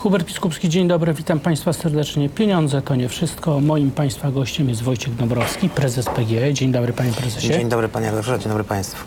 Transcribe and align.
Hubert 0.00 0.26
Piskupski, 0.26 0.68
dzień 0.68 0.88
dobry, 0.88 1.14
witam 1.14 1.40
Państwa 1.40 1.72
serdecznie. 1.72 2.28
Pieniądze 2.28 2.82
to 2.82 2.94
nie 2.94 3.08
wszystko. 3.08 3.60
Moim 3.60 3.90
Państwa 3.90 4.30
gościem 4.30 4.68
jest 4.68 4.82
Wojciech 4.82 5.14
Dąbrowski, 5.14 5.68
prezes 5.68 6.06
PGE. 6.06 6.54
Dzień 6.54 6.72
dobry 6.72 6.92
Panie 6.92 7.12
Prezesie. 7.12 7.48
Dzień 7.48 7.68
dobry 7.68 7.88
Panie 7.88 8.06
Redaktorze, 8.06 8.38
dzień 8.38 8.48
dobry 8.48 8.64
Państwu. 8.64 9.04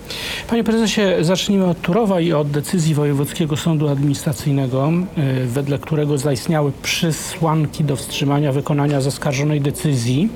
Panie 0.50 0.64
Prezesie, 0.64 1.02
zacznijmy 1.22 1.66
od 1.66 1.82
Turowa 1.82 2.20
i 2.20 2.34
od 2.34 2.52
decyzji 2.52 2.96
Wojewódzkiego 2.96 3.58
Sądu 3.58 3.90
Administracyjnego, 3.90 4.92
y, 5.18 5.48
wedle 5.48 5.80
którego 5.80 6.18
zaistniały 6.18 6.72
przysłanki 6.84 7.84
do 7.84 7.96
wstrzymania 7.96 8.52
wykonania 8.52 9.02
zaskarżonej 9.02 9.62
decyzji. 9.62 10.30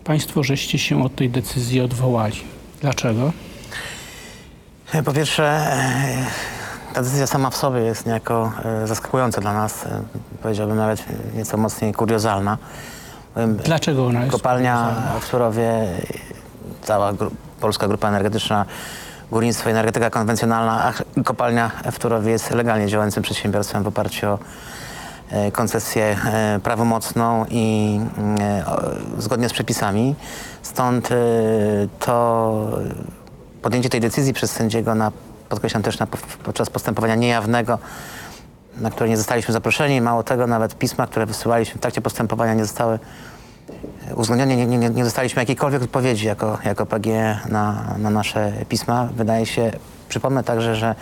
Państwo 0.05 0.43
żeście 0.43 0.79
się 0.79 1.05
od 1.05 1.15
tej 1.17 1.31
decyzji 1.31 1.81
odwołali. 1.81 2.37
Dlaczego? 2.81 3.33
Po 5.05 5.13
pierwsze, 5.13 5.45
e, 5.45 6.27
ta 6.95 7.03
decyzja 7.03 7.27
sama 7.27 7.51
w 7.51 7.57
sobie 7.57 7.81
jest 7.81 8.07
niejako 8.07 8.53
e, 8.65 8.87
zaskakująca 8.87 9.41
dla 9.41 9.53
nas. 9.55 9.87
e, 9.87 10.03
Powiedziałbym 10.43 10.77
nawet 10.77 11.05
nieco 11.35 11.57
mocniej 11.57 11.93
kuriozalna. 11.93 12.59
Dlaczego 13.65 14.07
ona 14.07 14.21
jest 14.21 14.33
Kopalnia 14.33 14.87
kuriozalna? 14.89 15.21
w 15.21 15.31
Turowie, 15.31 15.71
cała 16.83 17.13
gru 17.13 17.31
polska 17.61 17.89
grupa 17.89 18.09
energetyczna, 18.09 18.65
górnictwo 19.31 19.69
i 19.69 19.73
energetyka 19.73 20.11
konwencjonalna, 20.11 20.85
a 20.85 21.23
kopalnia 21.23 21.71
w 21.93 21.99
Turowie 21.99 22.31
jest 22.31 22.51
legalnie 22.51 22.87
działającym 22.87 23.23
przedsiębiorstwem 23.23 23.83
w 23.83 23.87
oparciu 23.87 24.27
o 24.27 24.39
e, 25.31 25.51
koncesję 25.51 26.17
e, 26.25 26.61
prawomocną 26.63 27.47
i 27.51 28.01
e, 28.41 28.65
zgodnie 29.19 29.49
z 29.49 29.53
przepisami. 29.53 30.15
Stąd 30.63 31.09
to 32.01 32.81
podjęcie 33.63 33.89
tej 33.89 34.01
decyzji 34.01 34.33
przez 34.33 34.51
sędziego 34.51 34.95
na, 34.95 35.13
podkreślam 35.49 35.83
też 35.83 35.99
na, 35.99 36.07
podczas 36.45 36.71
postępowania 36.71 37.15
niejawnego, 37.15 37.79
na 38.77 38.91
które 38.91 39.09
nie 39.09 39.17
zostaliśmy 39.17 39.53
zaproszeni. 39.53 40.01
Mało 40.01 40.23
tego, 40.23 40.47
nawet 40.47 40.79
pisma, 40.79 41.07
które 41.07 41.27
wysyłaliśmy 41.27 41.79
w 41.79 41.81
trakcie 41.81 42.01
postępowania 42.01 42.55
nie 42.55 42.65
zostały 42.65 42.99
uwzględnione, 44.17 44.57
nie, 44.57 44.67
nie, 44.67 44.91
nie, 44.91 45.05
dostaliśmy 45.05 45.43
jakiejkolwiek 45.43 45.83
odpowiedzi 45.83 46.27
jako, 46.27 46.59
jako 46.65 46.87
PGE 46.87 47.39
na, 47.49 47.95
na 47.99 48.11
nasze 48.11 48.53
pisma. 48.69 49.09
Wydaje 49.17 49.47
się, 49.47 49.73
przypomnę 50.09 50.45
także, 50.45 50.77
że 50.77 50.95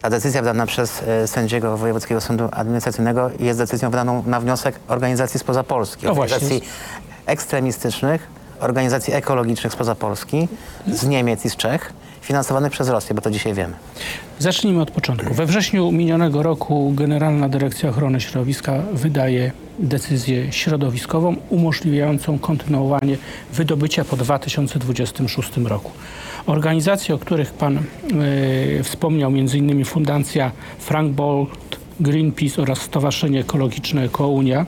ta 0.00 0.10
decyzja 0.10 0.42
wydana 0.42 0.66
przez 0.66 1.02
e, 1.02 1.28
sędziego 1.28 1.76
Wojewódzkiego 1.76 2.20
Sądu 2.20 2.48
Administracyjnego 2.52 3.30
jest 3.40 3.58
decyzją 3.58 3.90
wydaną 3.90 4.22
na 4.26 4.40
wniosek 4.40 4.74
organizacji 4.88 5.40
spoza 5.40 5.62
Polski. 5.62 6.06
No. 6.06 6.12
Organizacji 6.12 6.62
ekstremistycznych, 7.26 8.28
organizacji 8.60 9.14
ekologicznych 9.14 9.72
spoza 9.72 9.94
Polski, 9.94 10.48
z 10.86 11.06
Niemiec 11.06 11.44
i 11.44 11.50
z 11.50 11.56
Czech, 11.56 11.92
finansowanych 12.22 12.72
przez 12.72 12.88
Rosję, 12.88 13.14
bo 13.14 13.22
to 13.22 13.30
dzisiaj 13.30 13.54
wiemy. 13.54 13.74
Zacznijmy 14.38 14.82
od 14.82 14.90
początku. 14.90 15.34
We 15.34 15.46
wrześniu 15.46 15.92
minionego 15.92 16.42
roku 16.42 16.92
Generalna 16.94 17.48
Dyrekcja 17.48 17.90
Ochrony 17.90 18.20
Środowiska 18.20 18.82
wydaje 18.92 19.52
decyzję 19.80 20.52
środowiskową 20.52 21.36
umożliwiającą 21.48 22.38
kontynuowanie 22.38 23.16
wydobycia 23.52 24.04
po 24.04 24.16
2026 24.16 25.56
roku. 25.56 25.90
Organizacje, 26.46 27.14
o 27.14 27.18
których 27.18 27.52
Pan 27.52 27.78
e, 27.78 27.82
wspomniał, 28.82 29.30
m.in. 29.30 29.84
Fundacja 29.84 30.52
Frank 30.78 31.12
Bolt, 31.12 31.78
Greenpeace 32.00 32.62
oraz 32.62 32.80
Stowarzyszenie 32.80 33.40
Ekologiczne 33.40 34.04
Ekounia, 34.04 34.66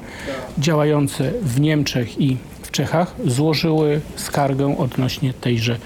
działające 0.58 1.32
w 1.42 1.60
Niemczech 1.60 2.20
i 2.20 2.36
w 2.62 2.70
Czechach, 2.70 3.14
złożyły 3.26 4.00
skargę 4.16 4.78
odnośnie 4.78 5.34
tejże 5.34 5.76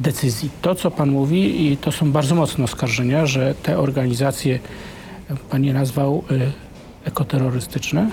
decyzji. 0.00 0.50
To, 0.62 0.74
co 0.74 0.90
Pan 0.90 1.10
mówi, 1.10 1.72
i 1.72 1.76
to 1.76 1.92
są 1.92 2.12
bardzo 2.12 2.34
mocne 2.34 2.64
oskarżenia, 2.64 3.26
że 3.26 3.54
te 3.62 3.78
organizacje, 3.78 4.58
Pan 5.50 5.64
je 5.64 5.72
nazwał 5.72 6.24
y, 6.30 6.52
ekoterrorystyczne, 7.04 8.10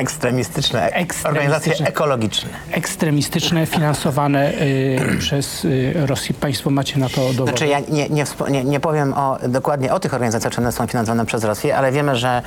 Ekstremistyczne, 0.00 0.82
ek- 0.86 0.92
Ekstremistyczne. 0.96 1.30
organizacje 1.30 1.86
ekologiczne. 1.86 2.48
ekstremistyczne, 2.72 3.66
finansowane 3.66 4.52
y, 4.52 4.98
przez 5.20 5.64
y, 5.64 5.92
Rosję. 6.06 6.34
Państwo 6.34 6.70
macie 6.70 6.98
na 6.98 7.08
to 7.08 7.20
dowody. 7.20 7.42
Znaczy 7.50 7.66
ja 7.66 7.80
nie, 7.80 8.08
nie, 8.08 8.24
nie, 8.50 8.64
nie 8.64 8.80
powiem 8.80 9.12
o, 9.14 9.38
dokładnie 9.48 9.92
o 9.92 10.00
tych 10.00 10.14
organizacjach, 10.14 10.52
czy 10.52 10.60
one 10.60 10.72
są 10.72 10.86
finansowane 10.86 11.26
przez 11.26 11.44
Rosję, 11.44 11.76
ale 11.76 11.92
wiemy, 11.92 12.16
że 12.16 12.42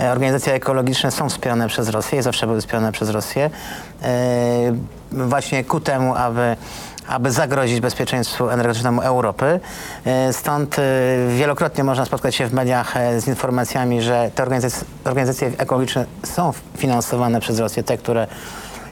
e, 0.00 0.12
organizacje 0.12 0.52
ekologiczne 0.54 1.10
są 1.10 1.28
wspierane 1.28 1.68
przez 1.68 1.88
Rosję 1.88 2.18
i 2.18 2.22
zawsze 2.22 2.46
były 2.46 2.60
wspierane 2.60 2.92
przez 2.92 3.08
Rosję 3.10 3.50
e, 4.02 4.08
właśnie 5.12 5.64
ku 5.64 5.80
temu, 5.80 6.14
aby 6.14 6.56
aby 7.08 7.30
zagrozić 7.30 7.80
bezpieczeństwu 7.80 8.50
energetycznemu 8.50 9.02
Europy. 9.02 9.60
E, 10.04 10.32
Stąd 10.32 10.78
e, 10.78 10.82
wielokrotnie 11.36 11.84
można 11.84 12.04
spotkać 12.04 12.34
się 12.34 12.46
w 12.46 12.52
mediach 12.52 12.96
e, 12.96 13.20
z 13.20 13.28
informacjami, 13.28 14.02
że 14.02 14.30
te 14.34 14.42
organizacje, 14.42 14.86
organizacje 15.04 15.52
ekologiczne 15.58 16.04
są 16.22 16.52
finansowane 16.76 17.40
przez 17.40 17.58
Rosję, 17.58 17.82
te, 17.82 17.98
które 17.98 18.26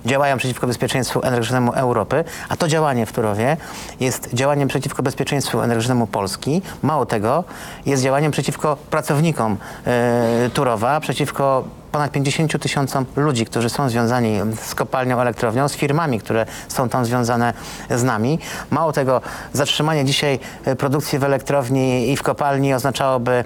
działają 0.07 0.37
przeciwko 0.37 0.67
bezpieczeństwu 0.67 1.23
energetycznemu 1.23 1.73
Europy, 1.73 2.25
a 2.49 2.57
to 2.57 2.69
działanie 2.69 3.07
w 3.07 3.13
Turowie 3.13 3.57
jest 4.01 4.35
działaniem 4.35 4.69
przeciwko 4.69 5.03
bezpieczeństwu 5.03 5.61
energetycznemu 5.61 6.07
Polski. 6.07 6.63
Mało 6.83 7.07
tego, 7.07 7.45
jest 7.87 8.03
działaniem 8.03 8.33
przeciwko 8.33 8.77
pracownikom 8.91 9.57
e, 9.87 10.51
Turowa, 10.55 11.01
przeciwko 11.01 11.65
ponad 11.97 12.13
50 12.13 12.63
tysiącom 12.63 13.07
ludzi, 13.17 13.47
którzy 13.47 13.71
są 13.71 13.89
związani 13.89 14.41
z 14.63 14.75
kopalnią, 14.75 15.21
elektrownią, 15.21 15.69
z 15.69 15.77
firmami, 15.77 16.21
które 16.21 16.47
są 16.69 16.89
tam 16.89 17.05
związane 17.05 17.55
z 17.91 18.03
nami. 18.03 18.39
Mało 18.71 18.93
tego, 18.93 19.21
zatrzymanie 19.53 20.05
dzisiaj 20.05 20.39
e, 20.65 20.77
produkcji 20.77 21.19
w 21.19 21.25
elektrowni 21.25 22.13
i 22.13 22.17
w 22.17 22.23
kopalni 22.23 22.75
oznaczałoby 22.75 23.45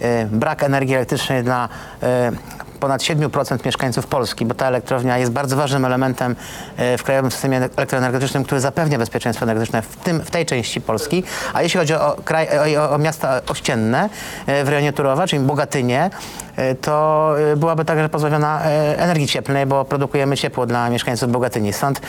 e, 0.00 0.26
brak 0.26 0.62
energii 0.62 0.94
elektrycznej 0.94 1.44
dla 1.44 1.68
e, 2.02 2.32
ponad 2.80 3.02
7% 3.02 3.66
mieszkańców 3.66 4.06
Polski, 4.06 4.46
bo 4.46 4.54
ta 4.54 4.66
elektrownia 4.66 5.18
jest 5.18 5.32
bardzo 5.32 5.56
ważnym 5.56 5.84
elementem 5.84 6.36
e, 6.76 6.98
w 6.98 7.02
krajowym 7.02 7.30
systemie 7.30 7.56
elektroenergetycznym, 7.76 8.44
który 8.44 8.60
zapewnia 8.60 8.98
bezpieczeństwo 8.98 9.44
energetyczne 9.44 9.82
w, 9.82 9.96
tym, 9.96 10.20
w 10.20 10.30
tej 10.30 10.46
części 10.46 10.80
Polski. 10.80 11.24
A 11.52 11.62
jeśli 11.62 11.80
chodzi 11.80 11.94
o, 11.94 12.16
kraj, 12.24 12.76
o, 12.76 12.90
o 12.90 12.98
miasta 12.98 13.40
ościenne 13.48 14.08
e, 14.46 14.64
w 14.64 14.68
rejonie 14.68 14.92
Turowa, 14.92 15.26
czyli 15.26 15.42
Bogatynie, 15.42 16.10
e, 16.56 16.74
to 16.74 17.34
byłaby 17.56 17.84
także 17.84 18.08
pozbawiona 18.08 18.62
energii 18.96 19.26
cieplnej, 19.26 19.66
bo 19.66 19.84
produkujemy 19.84 20.36
ciepło 20.36 20.66
dla 20.66 20.90
mieszkańców 20.90 21.32
Bogatyni. 21.32 21.72
Stąd 21.72 22.00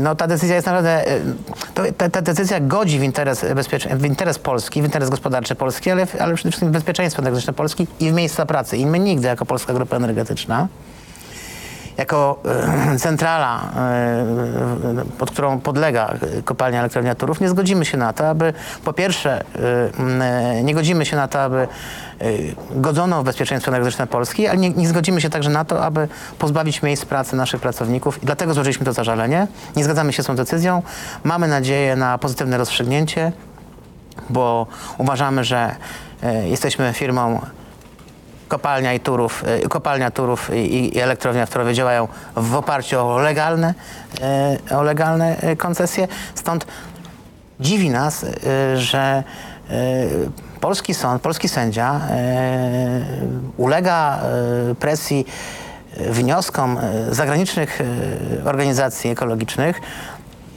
no, 0.00 0.14
ta 0.14 0.26
decyzja 0.26 0.54
jest 0.54 0.66
naprawdę, 0.66 1.04
to, 1.78 1.92
ta, 1.96 2.10
ta 2.10 2.22
decyzja 2.22 2.60
godzi 2.60 2.98
w 2.98 3.02
interes, 3.02 3.44
w 3.90 4.04
interes 4.04 4.38
Polski, 4.38 4.82
w 4.82 4.84
interes 4.84 5.10
gospodarczy 5.10 5.54
Polski, 5.54 5.90
ale, 5.90 6.06
ale 6.20 6.34
przede 6.34 6.50
wszystkim 6.50 6.68
w 6.68 6.72
bezpieczeństwo 6.72 7.22
energetyczne 7.22 7.52
Polski 7.52 7.86
i 8.00 8.10
w 8.10 8.12
miejsca 8.12 8.46
pracy. 8.46 8.76
I 8.76 8.86
my 8.86 8.98
nigdy 8.98 9.28
jako 9.28 9.46
Polska 9.46 9.72
Grupa 9.72 9.96
Energetyczna 9.96 10.68
jako 11.98 12.38
e, 12.92 12.98
centrala, 13.06 13.60
e, 13.76 15.04
pod 15.18 15.30
którą 15.30 15.60
podlega 15.60 16.14
kopalnia 16.44 16.80
elektrownia 16.80 17.14
Turów, 17.14 17.40
nie 17.40 17.48
zgodzimy 17.48 17.84
się 17.84 17.96
na 17.96 18.12
to, 18.12 18.28
aby 18.28 18.52
po 18.84 18.92
pierwsze 18.92 19.44
e, 20.20 20.62
nie 20.62 20.74
godzimy 20.74 21.06
się 21.06 21.16
na 21.16 21.28
to, 21.28 21.42
aby 21.42 21.68
godzono 22.70 23.22
w 23.22 23.24
bezpieczeństwo 23.24 23.70
energetyczne 23.70 24.06
Polski, 24.06 24.46
ale 24.46 24.58
nie, 24.58 24.70
nie 24.70 24.88
zgodzimy 24.88 25.20
się 25.20 25.30
także 25.30 25.50
na 25.50 25.64
to, 25.64 25.84
aby 25.84 26.08
pozbawić 26.38 26.82
miejsc 26.82 27.04
pracy 27.04 27.36
naszych 27.36 27.60
pracowników 27.60 28.22
i 28.22 28.26
dlatego 28.26 28.54
złożyliśmy 28.54 28.86
to 28.86 28.92
zażalenie. 28.92 29.46
Nie 29.76 29.84
zgadzamy 29.84 30.12
się 30.12 30.22
z 30.22 30.26
tą 30.26 30.36
decyzją. 30.36 30.82
Mamy 31.24 31.48
nadzieję 31.48 31.96
na 31.96 32.18
pozytywne 32.18 32.58
rozstrzygnięcie, 32.58 33.32
bo 34.30 34.66
uważamy, 34.98 35.44
że 35.44 35.76
jesteśmy 36.44 36.92
firmą 36.92 37.40
kopalnia 38.48 38.94
i 38.94 39.00
Turów, 39.00 39.44
y, 39.64 39.68
kopalnia 39.68 40.10
Turów 40.10 40.50
i, 40.54 40.96
i 40.96 41.00
elektrownia 41.00 41.46
w 41.46 41.50
Turowie 41.50 41.74
działają 41.74 42.08
w 42.36 42.54
oparciu 42.54 43.00
o 43.00 43.18
legalne, 43.18 43.74
y, 44.70 44.76
o 44.76 44.82
legalne 44.82 45.36
y, 45.52 45.56
koncesje. 45.56 46.08
Stąd 46.34 46.66
dziwi 47.60 47.90
nas, 47.90 48.26
że 48.74 49.24
polski 50.60 50.94
sąd, 50.94 51.22
polski 51.22 51.48
sędzia 51.48 52.00
ulega 53.56 54.20
presji 54.78 55.26
wnioskom 55.98 56.78
e, 56.78 57.14
zagranicznych 57.14 57.80
e, 57.80 58.44
organizacji 58.44 59.10
ekologicznych, 59.10 59.80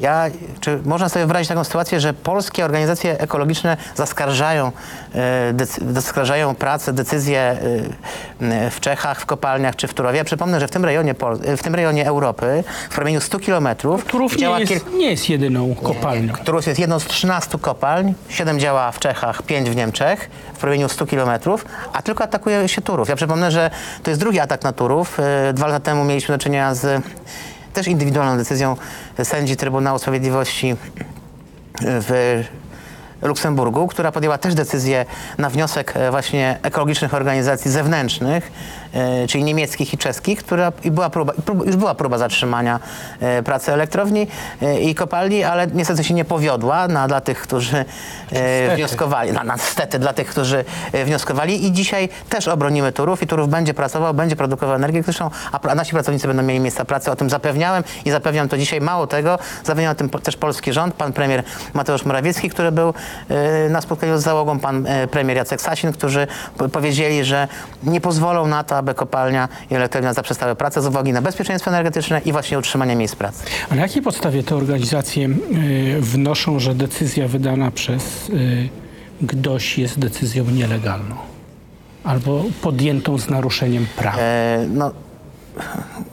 ja, 0.01 0.25
czy 0.59 0.80
można 0.86 1.09
sobie 1.09 1.25
wyobrazić 1.25 1.48
taką 1.50 1.63
sytuację, 1.63 2.00
że 2.00 2.13
polskie 2.13 2.65
organizacje 2.65 3.19
ekologiczne 3.19 3.77
zaskarżają, 3.95 4.71
e, 5.15 5.92
zaskarżają 5.94 6.56
pracę, 6.56 6.94
decyzje 6.94 7.57
e, 8.42 8.71
w 8.71 8.80
Czechach, 8.80 9.21
w 9.21 9.25
kopalniach 9.25 9.75
czy 9.75 9.88
w 9.88 9.94
Turowie? 9.94 10.18
Ja 10.18 10.24
przypomnę, 10.24 10.59
że 10.59 10.68
w 10.68 10.71
tym 10.71 10.86
rejonie, 10.86 11.13
Pol- 11.13 11.57
w 11.57 11.63
tym 11.63 11.75
rejonie 11.75 12.07
Europy, 12.07 12.63
w 12.89 12.95
promieniu 12.95 13.21
100 13.21 13.39
kilometrów, 13.39 14.06
Turów 14.06 14.38
nie 14.38 14.50
jest, 14.59 14.86
nie 14.98 15.09
jest 15.12 15.30
jedyną 15.30 15.75
kopalnią. 15.75 16.33
Turów 16.45 16.68
jest 16.68 16.80
jedną 16.80 17.00
z 17.00 17.06
13 17.06 17.59
kopalń, 17.59 18.13
7 18.30 18.59
działa 18.59 18.92
w 18.92 19.00
Czechach, 19.00 19.42
5 19.44 19.69
w 19.69 19.75
Niemczech, 19.75 20.30
w 20.53 20.57
promieniu 20.57 20.89
100 20.89 21.06
kilometrów, 21.06 21.65
a 21.94 22.01
tylko 22.01 22.24
atakuje 22.24 22.68
się 22.69 22.81
Turów. 22.81 23.09
Ja 23.09 23.15
przypomnę, 23.15 23.51
że 23.51 23.69
to 24.03 24.12
jest 24.12 24.19
drugi 24.21 24.39
atak 24.39 24.63
na 24.63 24.71
Turów. 24.74 25.19
E, 25.19 25.53
Dwa 25.53 25.68
lata 25.68 25.80
temu 25.80 26.03
mieliśmy 26.03 26.38
do 26.38 26.44
czynienia 26.44 26.75
z 26.75 27.03
też 27.73 27.88
indywidualną 27.88 28.38
decyzją 28.38 28.75
sędzi 29.23 29.56
Trybunału 29.56 30.00
Sprawiedliwości 30.00 30.75
w 31.81 32.44
Luksemburgu, 33.21 33.88
która 33.88 34.12
podjęła 34.12 34.38
też 34.38 34.56
decyzję 34.56 35.06
na 35.38 35.50
wniosek 35.50 35.94
e, 35.95 36.12
właśnie 36.12 36.57
ekologicznych 36.63 37.13
organizacji 37.13 37.71
zewnętrznych, 37.71 38.51
czyli 39.27 39.43
niemieckich 39.43 39.93
i 39.93 39.97
czeskich, 39.97 40.39
która 40.39 40.71
i 40.83 40.91
była 40.91 41.09
próba, 41.09 41.33
już 41.65 41.75
była 41.75 41.95
próba 41.95 42.17
zatrzymania 42.17 42.79
e, 43.19 43.43
pracy 43.43 43.73
elektrowni 43.73 44.27
e, 44.61 44.81
i 44.81 44.95
kopalni, 44.95 45.43
ale 45.43 45.67
niestety 45.67 46.03
się 46.03 46.13
nie 46.13 46.25
powiodła 46.25 46.88
na, 46.88 47.07
dla 47.07 47.21
tych, 47.21 47.41
którzy 47.41 47.85
e, 48.31 48.75
wnioskowali, 48.75 49.31
na, 49.31 49.43
na, 49.43 49.53
niestety 49.53 49.99
dla 49.99 50.13
tych, 50.13 50.27
którzy 50.27 50.65
e, 50.91 51.05
wnioskowali 51.05 51.65
i 51.65 51.71
dzisiaj 51.71 52.09
też 52.29 52.47
obronimy 52.47 52.91
Turów 52.91 53.23
i 53.23 53.27
Turów 53.27 53.49
będzie 53.49 53.73
pracował, 53.73 54.13
będzie 54.13 54.35
produkował 54.35 54.75
energię 54.75 55.01
elektryczną, 55.01 55.29
a, 55.51 55.75
nasi 55.75 55.91
pracownicy 55.91 56.27
będą 56.27 56.43
mieli 56.43 56.59
miejsca 56.59 56.85
pracy. 56.85 57.11
O 57.11 57.15
tym 57.15 57.29
zapewniałem 57.29 57.83
i 58.05 58.11
zapewniam 58.11 58.49
to 58.49 58.57
dzisiaj. 58.57 58.81
Mało 58.81 59.07
tego, 59.07 59.39
zapewniał 59.63 59.91
o 59.91 59.95
tym 59.95 60.09
też 60.09 60.38
polski 60.38 60.73
rząd, 60.73 60.95
pan 60.95 61.13
premier 61.13 61.43
Mateusz 61.73 62.05
Morawiecki, 62.05 62.49
który 62.49 62.71
był 62.71 62.93
e, 63.29 63.69
na 63.69 63.81
spotkaniu 63.81 64.17
z 64.17 64.21
załogą, 64.21 64.59
pan 64.59 64.88
e, 64.88 65.07
premier 65.07 65.38
Jacek 65.38 65.61
Sasin, 65.61 65.93
którzy 65.93 66.27
po- 66.57 66.69
powiedzieli, 66.69 67.25
że 67.25 67.47
nie 67.83 68.01
pozwolą 68.01 68.47
na 68.47 68.63
to, 68.63 68.80
aby 68.81 68.93
kopalnia 68.93 69.49
i 69.71 69.75
elektrownia 69.75 70.13
zaprzestały 70.13 70.55
pracę 70.55 70.81
z 70.81 70.85
uwagi 70.85 71.13
na 71.13 71.21
bezpieczeństwo 71.21 71.71
energetyczne 71.71 72.21
i 72.25 72.31
właśnie 72.31 72.59
utrzymanie 72.59 72.95
miejsc 72.95 73.15
pracy. 73.15 73.43
A 73.69 73.75
na 73.75 73.81
jakiej 73.81 74.01
podstawie 74.01 74.43
te 74.43 74.55
organizacje 74.55 75.29
y, 75.29 76.01
wnoszą, 76.01 76.59
że 76.59 76.75
decyzja 76.75 77.27
wydana 77.27 77.71
przez 77.71 78.29
y, 78.29 78.69
GDOŚ 79.21 79.77
jest 79.77 79.99
decyzją 79.99 80.45
nielegalną? 80.45 81.15
Albo 82.03 82.43
podjętą 82.61 83.17
z 83.17 83.29
naruszeniem 83.29 83.87
prawa? 83.97 84.17
E, 84.17 84.65
no, 84.69 84.91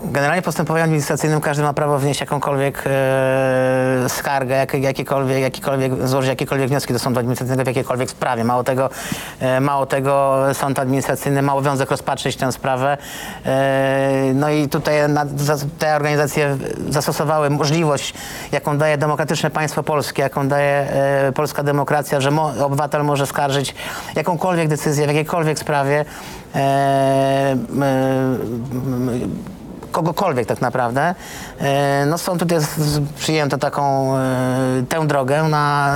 generalnie 0.04 0.42
w 0.42 0.44
postępowaniu 0.44 0.84
administracyjnym 0.84 1.40
każdy 1.40 1.62
ma 1.62 1.72
prawo 1.72 1.98
wnieść 1.98 2.20
jakąkolwiek 2.20 2.82
e, 2.86 4.08
skargę, 4.08 4.54
jak, 4.54 4.74
jakikolwiek, 4.74 6.06
złożyć 6.08 6.28
jakiekolwiek 6.28 6.68
wnioski 6.68 6.92
do 6.92 6.98
sądu 6.98 7.20
administracyjnego 7.20 7.64
w 7.64 7.66
jakiejkolwiek 7.66 8.10
sprawie. 8.10 8.44
Mało 8.44 8.64
tego, 8.64 8.90
e, 9.40 9.60
mało 9.60 9.86
tego 9.86 10.38
sąd 10.52 10.78
administracyjny 10.78 11.42
ma 11.42 11.52
obowiązek 11.52 11.90
rozpatrzyć 11.90 12.36
tę 12.36 12.52
sprawę. 12.52 12.98
E, 13.46 14.32
no 14.34 14.50
i 14.50 14.68
tutaj 14.68 15.08
na, 15.08 15.26
te 15.78 15.96
organizacje 15.96 16.56
zastosowały 16.88 17.50
możliwość, 17.50 18.14
jaką 18.52 18.78
daje 18.78 18.98
demokratyczne 18.98 19.50
państwo 19.50 19.82
polskie, 19.82 20.22
jaką 20.22 20.48
daje 20.48 20.90
e, 20.90 21.32
polska 21.32 21.62
demokracja, 21.62 22.20
że 22.20 22.30
mo, 22.30 22.52
obywatel 22.60 23.04
może 23.04 23.26
skarżyć 23.26 23.74
jakąkolwiek 24.14 24.68
decyzję 24.68 25.04
w 25.04 25.08
jakiejkolwiek 25.08 25.58
sprawie. 25.58 26.04
E, 26.54 27.50
m, 27.52 27.84
kogokolwiek 29.92 30.46
tak 30.46 30.60
naprawdę. 30.60 31.14
E, 31.60 32.06
No 32.06 32.18
stąd 32.18 32.40
tutaj 32.40 32.58
przyjęto 33.18 33.58
taką 33.58 34.16
e, 34.16 34.20
tę 34.88 35.06
drogę. 35.06 35.42
Na, 35.42 35.94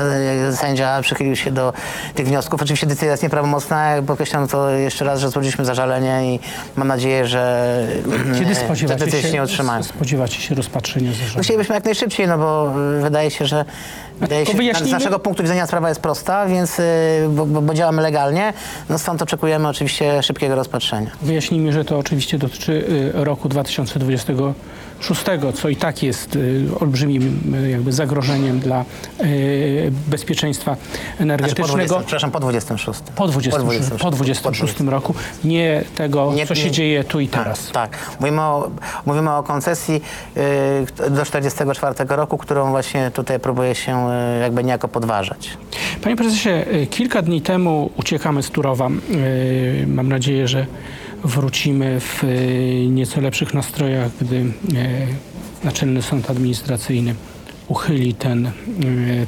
e, 0.49 0.57
sędzia 0.57 0.99
przychylił 1.03 1.37
się 1.37 1.51
do 1.51 1.73
tych 2.15 2.27
wniosków. 2.27 2.63
Oczywiście 2.63 2.87
decyzja 2.87 3.11
jest 3.11 3.23
nieprawomocna. 3.23 3.91
Jak 3.91 4.05
Podkreślam 4.05 4.49
to 4.49 4.71
jeszcze 4.71 5.05
raz, 5.05 5.21
że 5.21 5.31
złożyliśmy 5.31 5.65
zażalenie 5.65 6.35
i 6.35 6.41
mam 6.77 6.89
nadzieję, 6.89 7.27
że 7.27 7.67
Kiedy 8.39 8.51
e, 8.85 8.89
te 8.89 8.97
decyzje 8.97 9.23
się 9.23 9.31
nie 9.33 9.43
utrzymają. 9.43 9.83
spodziewacie 9.83 10.41
się 10.41 10.55
rozpatrzenia? 10.55 11.11
No 11.37 11.43
Chcielibyśmy 11.43 11.75
jak 11.75 11.85
najszybciej, 11.85 12.29
no 12.29 12.39
bo 12.39 12.73
wydaje 13.03 13.31
się, 13.31 13.47
że 13.47 13.65
wydaje 14.21 14.47
się, 14.47 14.53
z 14.53 14.57
wyjaśnijmy- 14.57 14.91
naszego 14.93 15.19
punktu 15.19 15.43
widzenia 15.43 15.67
sprawa 15.67 15.89
jest 15.89 16.01
prosta, 16.01 16.47
więc 16.47 16.79
y, 16.79 16.83
bo, 17.31 17.47
bo, 17.47 17.75
działamy 17.75 18.03
legalnie, 18.03 18.53
no 18.89 18.99
stąd 18.99 19.23
oczekujemy 19.23 19.69
oczywiście 19.69 20.23
szybkiego 20.23 20.55
rozpatrzenia. 20.55 21.11
Wyjaśnijmy, 21.23 21.73
że 21.73 21.85
to 21.85 21.99
oczywiście 21.99 22.39
dotyczy 22.39 22.73
y, 22.73 23.25
roku 23.25 23.49
2026, 23.49 25.23
co 25.55 25.69
i 25.69 25.77
tak 25.77 26.03
jest 26.03 26.37
y, 26.37 26.65
olbrzymim 26.81 27.55
jakby 27.71 27.93
zagrożeniem 27.93 28.61
dla 28.61 28.85
bezpieczeństwa 30.09 30.77
Znaczy 30.77 31.17
po 31.17 31.23
energetycznego. 31.23 31.73
20, 31.77 32.01
przepraszam, 32.01 32.31
po 32.31 32.41
26. 32.41 33.01
Po 33.17 33.29
26, 33.29 34.03
po 34.03 34.11
26 34.11 34.81
roku, 34.81 35.15
nie 35.45 35.85
tego, 35.97 36.33
Nie- 36.35 36.47
co 36.47 36.55
się 36.55 36.65
nie- 36.65 36.71
dzieje 36.71 37.05
tu 37.05 37.21
i 37.21 37.29
Tak, 37.29 37.43
teraz. 37.45 37.71
tak. 37.73 37.91
Mówimy 38.21 38.41
o, 38.43 38.71
mówimy 39.07 39.31
o 39.37 39.43
koncesji 39.43 40.03
do 41.11 41.25
44 41.25 41.95
roku, 42.17 42.39
którą 42.39 42.71
właśnie 42.71 43.11
tutaj 43.11 43.41
próbuje 43.41 43.75
się 43.75 44.02
y, 44.11 44.41
jakby 44.41 44.65
niejako 44.65 44.89
podważać. 44.89 45.51
Panie 46.03 46.17
prezesie, 46.17 46.51
y, 46.51 46.87
kilka 46.87 47.23
dni 47.23 47.41
temu 47.41 47.91
uciekamy 47.97 48.43
z 48.43 48.51
Turowa. 48.51 48.89
Y, 48.89 49.87
Mam 49.87 50.09
nadzieję, 50.09 50.49
że 50.49 50.67
wrócimy 51.25 52.01
w 52.01 52.23
nieco 52.89 53.21
lepszych 53.21 53.55
nastrojach, 53.55 54.11
gdy 54.21 54.45
Naczelny 55.65 56.03
Sąd 56.03 56.31
Administracyjny 56.31 57.15
uchyli 57.69 58.15
ten, 58.15 58.51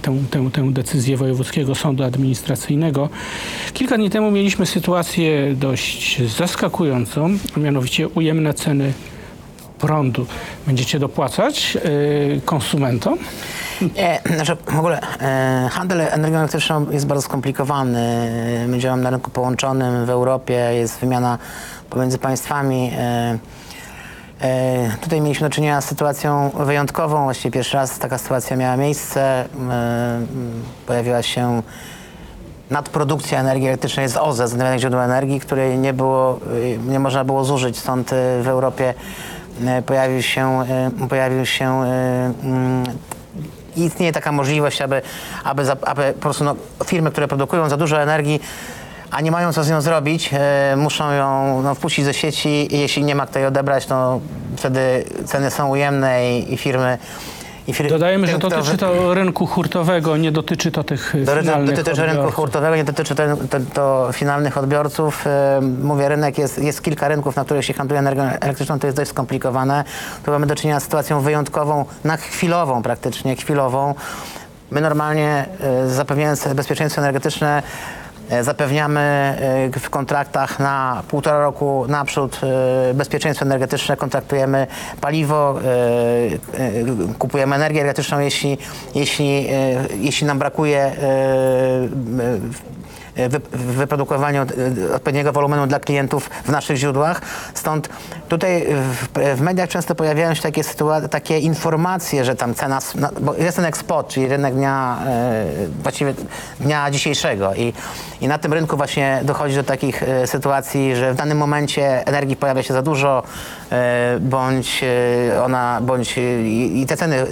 tę, 0.02 0.16
tę, 0.30 0.50
tę 0.52 0.72
decyzję 0.72 1.16
Wojewódzkiego 1.16 1.74
Sądu 1.74 2.04
Administracyjnego. 2.04 3.08
Kilka 3.72 3.96
dni 3.96 4.10
temu 4.10 4.30
mieliśmy 4.30 4.66
sytuację 4.66 5.54
dość 5.54 6.22
zaskakującą, 6.22 7.38
a 7.56 7.60
mianowicie 7.60 8.08
ujemne 8.08 8.54
ceny 8.54 8.92
prądu. 9.78 10.26
Będziecie 10.66 10.98
dopłacać 10.98 11.78
konsumentom? 12.44 13.18
Nie, 13.96 14.20
znaczy 14.34 14.56
w 14.56 14.78
ogóle 14.78 15.00
e, 15.20 15.68
handel 15.72 16.00
energią 16.00 16.38
elektryczną 16.38 16.90
jest 16.90 17.06
bardzo 17.06 17.22
skomplikowany. 17.22 18.30
My 18.68 18.78
działamy 18.78 19.02
na 19.02 19.10
rynku 19.10 19.30
połączonym 19.30 20.06
w 20.06 20.10
Europie, 20.10 20.54
jest 20.54 20.98
wymiana 20.98 21.38
pomiędzy 21.90 22.18
państwami. 22.18 22.92
E, 22.98 23.38
e, 24.40 24.96
tutaj 25.00 25.20
mieliśmy 25.20 25.48
do 25.48 25.54
czynienia 25.54 25.80
z 25.80 25.84
sytuacją 25.84 26.50
wyjątkową. 26.50 27.24
Właściwie 27.24 27.50
pierwszy 27.50 27.76
raz 27.76 27.98
taka 27.98 28.18
sytuacja 28.18 28.56
miała 28.56 28.76
miejsce. 28.76 29.44
E, 29.70 30.26
pojawiła 30.86 31.22
się 31.22 31.62
nadprodukcja 32.70 33.40
energii 33.40 33.68
elektrycznej 33.68 34.08
z 34.08 34.16
OZE, 34.16 34.48
z 34.48 34.52
odnawialnych 34.52 34.80
źródeł 34.80 35.00
energii, 35.00 35.40
której 35.40 35.78
nie, 35.78 35.92
było, 35.92 36.40
y, 36.56 36.78
nie 36.88 36.98
można 36.98 37.24
było 37.24 37.44
zużyć. 37.44 37.78
Stąd 37.78 38.12
y, 38.12 38.16
w 38.42 38.48
Europie 38.48 38.94
y, 39.78 39.82
pojawił 39.82 40.22
się, 40.22 40.64
pojawił 41.08 41.46
się 41.46 41.84
istnieje 43.76 44.12
taka 44.12 44.32
możliwość, 44.32 44.80
aby, 44.82 45.02
aby, 45.44 45.64
za- 45.64 45.76
aby 45.86 46.12
po 46.12 46.20
prostu 46.20 46.44
no, 46.44 46.56
firmy, 46.84 47.10
które 47.10 47.28
produkują 47.28 47.68
za 47.68 47.76
dużo 47.76 48.02
energii, 48.02 48.40
a 49.10 49.20
nie 49.20 49.30
mają 49.30 49.52
co 49.52 49.64
z 49.64 49.70
nią 49.70 49.80
zrobić, 49.80 50.30
e, 50.32 50.74
muszą 50.76 51.10
ją 51.12 51.62
no, 51.62 51.74
wpuścić 51.74 52.04
do 52.04 52.12
sieci 52.12 52.74
i 52.76 52.78
jeśli 52.80 53.04
nie 53.04 53.14
ma 53.14 53.26
kto 53.26 53.38
jej 53.38 53.48
odebrać, 53.48 53.86
to 53.86 54.20
wtedy 54.56 55.04
ceny 55.26 55.50
są 55.50 55.68
ujemne 55.68 56.30
i, 56.38 56.54
i 56.54 56.56
firmy... 56.56 56.98
Dodajemy, 57.88 58.26
że 58.26 58.38
które- 58.38 58.56
dotyczy 58.56 58.76
to 58.78 59.14
rynku 59.14 59.46
hurtowego, 59.46 60.16
nie 60.16 60.32
dotyczy 60.32 60.70
to 60.70 60.84
tych 60.84 61.14
do- 61.24 61.36
finalnych 61.36 61.70
Dotyczy 61.70 61.84
też 61.84 61.98
rynku 61.98 62.10
odbiorców. 62.12 62.34
hurtowego, 62.34 62.76
nie 62.76 62.84
dotyczy 62.84 63.14
to, 63.14 63.22
to, 63.50 63.58
to 63.74 64.08
finalnych 64.12 64.58
odbiorców. 64.58 65.24
Mówię, 65.82 66.08
rynek 66.08 66.38
jest, 66.38 66.58
jest 66.62 66.82
kilka 66.82 67.08
rynków, 67.08 67.36
na 67.36 67.44
których 67.44 67.64
się 67.64 67.74
handluje 67.74 67.98
energią 67.98 68.22
elektryczną, 68.22 68.78
to 68.78 68.86
jest 68.86 68.96
dość 68.96 69.10
skomplikowane. 69.10 69.84
Tu 70.24 70.30
mamy 70.30 70.46
do 70.46 70.54
czynienia 70.54 70.80
z 70.80 70.82
sytuacją 70.82 71.20
wyjątkową, 71.20 71.84
na 72.04 72.16
chwilową 72.16 72.82
praktycznie, 72.82 73.36
chwilową. 73.36 73.94
My 74.70 74.80
normalnie 74.80 75.46
e, 75.60 75.88
zapewniając 75.88 76.48
bezpieczeństwo 76.54 77.00
energetyczne 77.00 77.62
zapewniamy 78.40 79.00
e, 79.00 79.80
w 79.80 79.90
kontraktach 79.90 80.58
na 80.58 81.02
półtora 81.08 81.38
roku 81.38 81.86
naprzód 81.88 82.40
e, 82.90 82.94
bezpieczeństwo 82.94 83.44
energetyczne, 83.44 83.96
kontraktujemy 83.96 84.66
paliwo, 85.00 85.60
e, 85.60 85.64
e, 86.60 87.14
kupujemy 87.18 87.56
energię 87.56 87.80
elektryczną, 87.82 88.18
jeśli, 88.18 88.58
jeśli, 88.94 89.46
e, 89.50 89.86
jeśli 90.00 90.26
nam 90.26 90.38
brakuje 90.38 90.92
e, 93.16 93.28
wyprodukowaniu 93.52 94.42
e, 94.42 94.94
odpowiedniego 94.94 95.32
wolumenu 95.32 95.66
dla 95.66 95.80
klientów 95.80 96.30
w 96.44 96.48
naszych 96.48 96.76
źródłach. 96.76 97.20
Stąd 97.54 97.88
tutaj 98.28 98.66
w, 99.36 99.40
mediach 99.40 99.68
często 99.68 99.94
pojawiają 99.94 100.34
się 100.34 100.42
takie, 100.42 100.62
takie 101.10 101.38
informacje, 101.38 102.24
że 102.24 102.36
tam 102.36 102.54
cena, 102.54 102.78
na- 102.94 103.10
bo 103.20 103.34
jest 103.34 103.56
ten 103.56 103.64
eksport, 103.64 104.08
czyli 104.08 104.28
rynek 104.28 104.54
dnia, 104.54 104.98
e, 105.06 105.44
właściwie 105.82 106.14
dnia 106.60 106.90
dzisiejszego 106.90 107.54
i, 107.54 107.72
i 108.20 108.28
na 108.28 108.38
tym 108.38 108.52
rynku 108.52 108.76
właśnie 108.76 109.20
dochodzi 109.24 109.54
do 109.56 109.64
takich 109.64 110.02
sytuacji, 110.26 110.96
że 110.96 111.12
w 111.12 111.16
danym 111.16 111.38
momencie 111.38 112.06
energii 112.06 112.36
pojawia 112.36 112.62
się 112.62 112.74
za 112.74 112.82
dużo, 112.82 113.22
bądź 114.20 114.84
e, 115.32 115.42
ona, 115.44 115.80
bądź 115.82 116.18
e, 116.18 116.42
i 116.48 116.86
te 116.86 116.96
ceny 116.96 117.26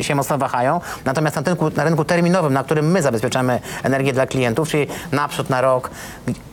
się, 0.00 0.14
mocno 0.14 0.38
wahają. 0.38 0.80
Natomiast 1.04 1.36
na 1.36 1.42
rynku, 1.42 1.70
na 1.76 1.84
rynku 1.84 2.04
terminowym, 2.04 2.52
na 2.52 2.64
którym 2.64 2.90
my 2.90 3.02
zabezpieczamy 3.02 3.60
energię 3.82 4.12
dla 4.12 4.26
klientów, 4.26 4.68
czyli 4.68 4.86
naprzód 5.12 5.50
na 5.50 5.60
rok, 5.60 5.90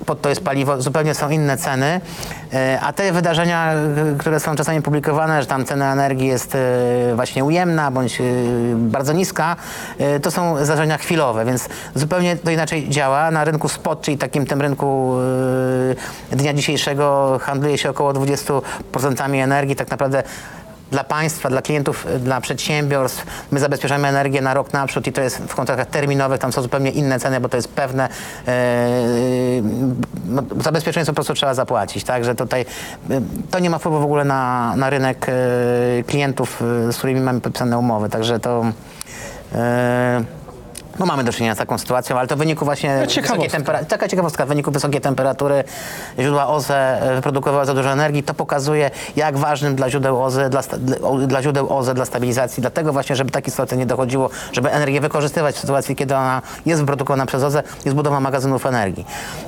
pod 0.05 0.21
to 0.21 0.29
jest 0.29 0.43
paliwo, 0.43 0.81
zupełnie 0.81 1.13
są 1.13 1.29
inne 1.29 1.57
ceny. 1.57 2.01
E, 2.53 2.79
A 2.81 2.93
te 2.93 3.11
wydarzenia, 3.11 3.73
e, 3.73 4.17
które 4.17 4.39
są 4.39 4.55
czasami 4.55 4.81
publikowane, 4.81 5.41
że 5.41 5.47
tam 5.47 5.65
cena 5.65 5.93
energii 5.93 6.27
jest 6.27 6.55
e, 6.55 6.59
właśnie 7.15 7.45
ujemna 7.45 7.91
bądź 7.91 8.21
e, 8.21 8.23
bardzo 8.75 9.13
niska, 9.13 9.55
e, 9.97 10.19
to 10.19 10.31
są 10.31 10.65
zdarzenia 10.65 10.97
chwilowe, 10.97 11.45
więc 11.45 11.69
zupełnie 11.95 12.35
to 12.35 12.51
inaczej 12.51 12.89
działa. 12.89 13.31
Na 13.31 13.43
rynku 13.43 13.69
spot, 13.69 14.01
czyli 14.01 14.17
takim 14.17 14.45
tym 14.45 14.61
rynku 14.61 15.15
e, 16.31 16.35
dnia 16.35 16.53
dzisiejszego 16.53 17.37
handluje 17.41 17.77
się 17.77 17.89
około 17.89 18.13
20% 18.13 19.16
energii. 19.23 19.75
Tak 19.75 19.91
naprawdę 19.91 20.23
dla 20.91 21.03
państwa, 21.03 21.49
dla 21.49 21.61
klientów, 21.61 22.07
dla 22.19 22.41
przedsiębiorstw. 22.41 23.25
My 23.51 23.59
zabezpieczamy 23.59 24.07
energię 24.07 24.41
na 24.41 24.53
rok 24.53 24.73
naprzód 24.73 25.07
i 25.07 25.11
to 25.11 25.21
jest 25.21 25.37
w 25.37 25.55
kontraktach 25.55 25.87
terminowych, 25.87 26.39
tam 26.39 26.51
są 26.51 26.61
zupełnie 26.61 26.91
inne 26.91 27.19
ceny, 27.19 27.39
bo 27.39 27.49
to 27.49 27.57
jest 27.57 27.67
pewne. 27.67 28.09
Yy, 28.47 28.53
no, 30.25 30.43
za 30.63 30.71
bezpieczeństwo 30.71 31.11
po 31.11 31.15
prostu 31.15 31.33
trzeba 31.33 31.53
zapłacić, 31.53 32.03
tak, 32.03 32.25
że 32.25 32.35
tutaj 32.35 32.65
yy, 33.09 33.21
to 33.51 33.59
nie 33.59 33.69
ma 33.69 33.77
wpływu 33.77 33.99
w 33.99 34.03
ogóle 34.03 34.23
na, 34.23 34.73
na 34.75 34.89
rynek 34.89 35.27
yy, 35.97 36.03
klientów, 36.03 36.63
yy, 36.85 36.93
z 36.93 36.97
którymi 36.97 37.21
mamy 37.21 37.41
podpisane 37.41 37.77
umowy, 37.77 38.09
także 38.09 38.39
to 38.39 38.65
yy, 39.51 39.59
no 40.99 41.05
mamy 41.05 41.23
do 41.23 41.33
czynienia 41.33 41.55
z 41.55 41.57
taką 41.57 41.77
sytuacją, 41.77 42.17
ale 42.17 42.27
to 42.27 42.35
w 42.35 42.39
wyniku 42.39 42.65
właśnie 42.65 43.07
wysokiej 43.21 43.49
temperatury. 43.49 43.89
Taka 43.89 44.07
ciekawostka, 44.07 44.45
w 44.45 44.47
wyniku 44.47 44.71
wysokiej 44.71 45.01
temperatury 45.01 45.63
źródła 46.19 46.47
OZE 46.47 47.01
e, 47.01 47.15
wyprodukowały 47.15 47.65
za 47.65 47.73
dużo 47.73 47.91
energii. 47.91 48.23
To 48.23 48.33
pokazuje, 48.33 48.91
jak 49.15 49.37
ważnym 49.37 49.75
dla 49.75 49.89
źródeł 49.89 50.23
OZE, 50.23 50.49
dla, 50.49 50.61
dla, 51.27 51.41
źródeł 51.41 51.77
OZE, 51.77 51.93
dla 51.93 52.05
stabilizacji, 52.05 52.61
dlatego 52.61 52.93
właśnie, 52.93 53.15
żeby 53.15 53.31
takie 53.31 53.51
sytuacje 53.51 53.77
nie 53.77 53.85
dochodziło, 53.85 54.29
żeby 54.51 54.71
energię 54.71 55.01
wykorzystywać 55.01 55.55
w 55.55 55.59
sytuacji, 55.59 55.95
kiedy 55.95 56.15
ona 56.15 56.41
jest 56.65 56.81
wyprodukowana 56.81 57.25
przez 57.25 57.43
OZE, 57.43 57.63
jest 57.85 57.97
budowa 57.97 58.19
magazynów 58.19 58.65
energii. 58.65 59.05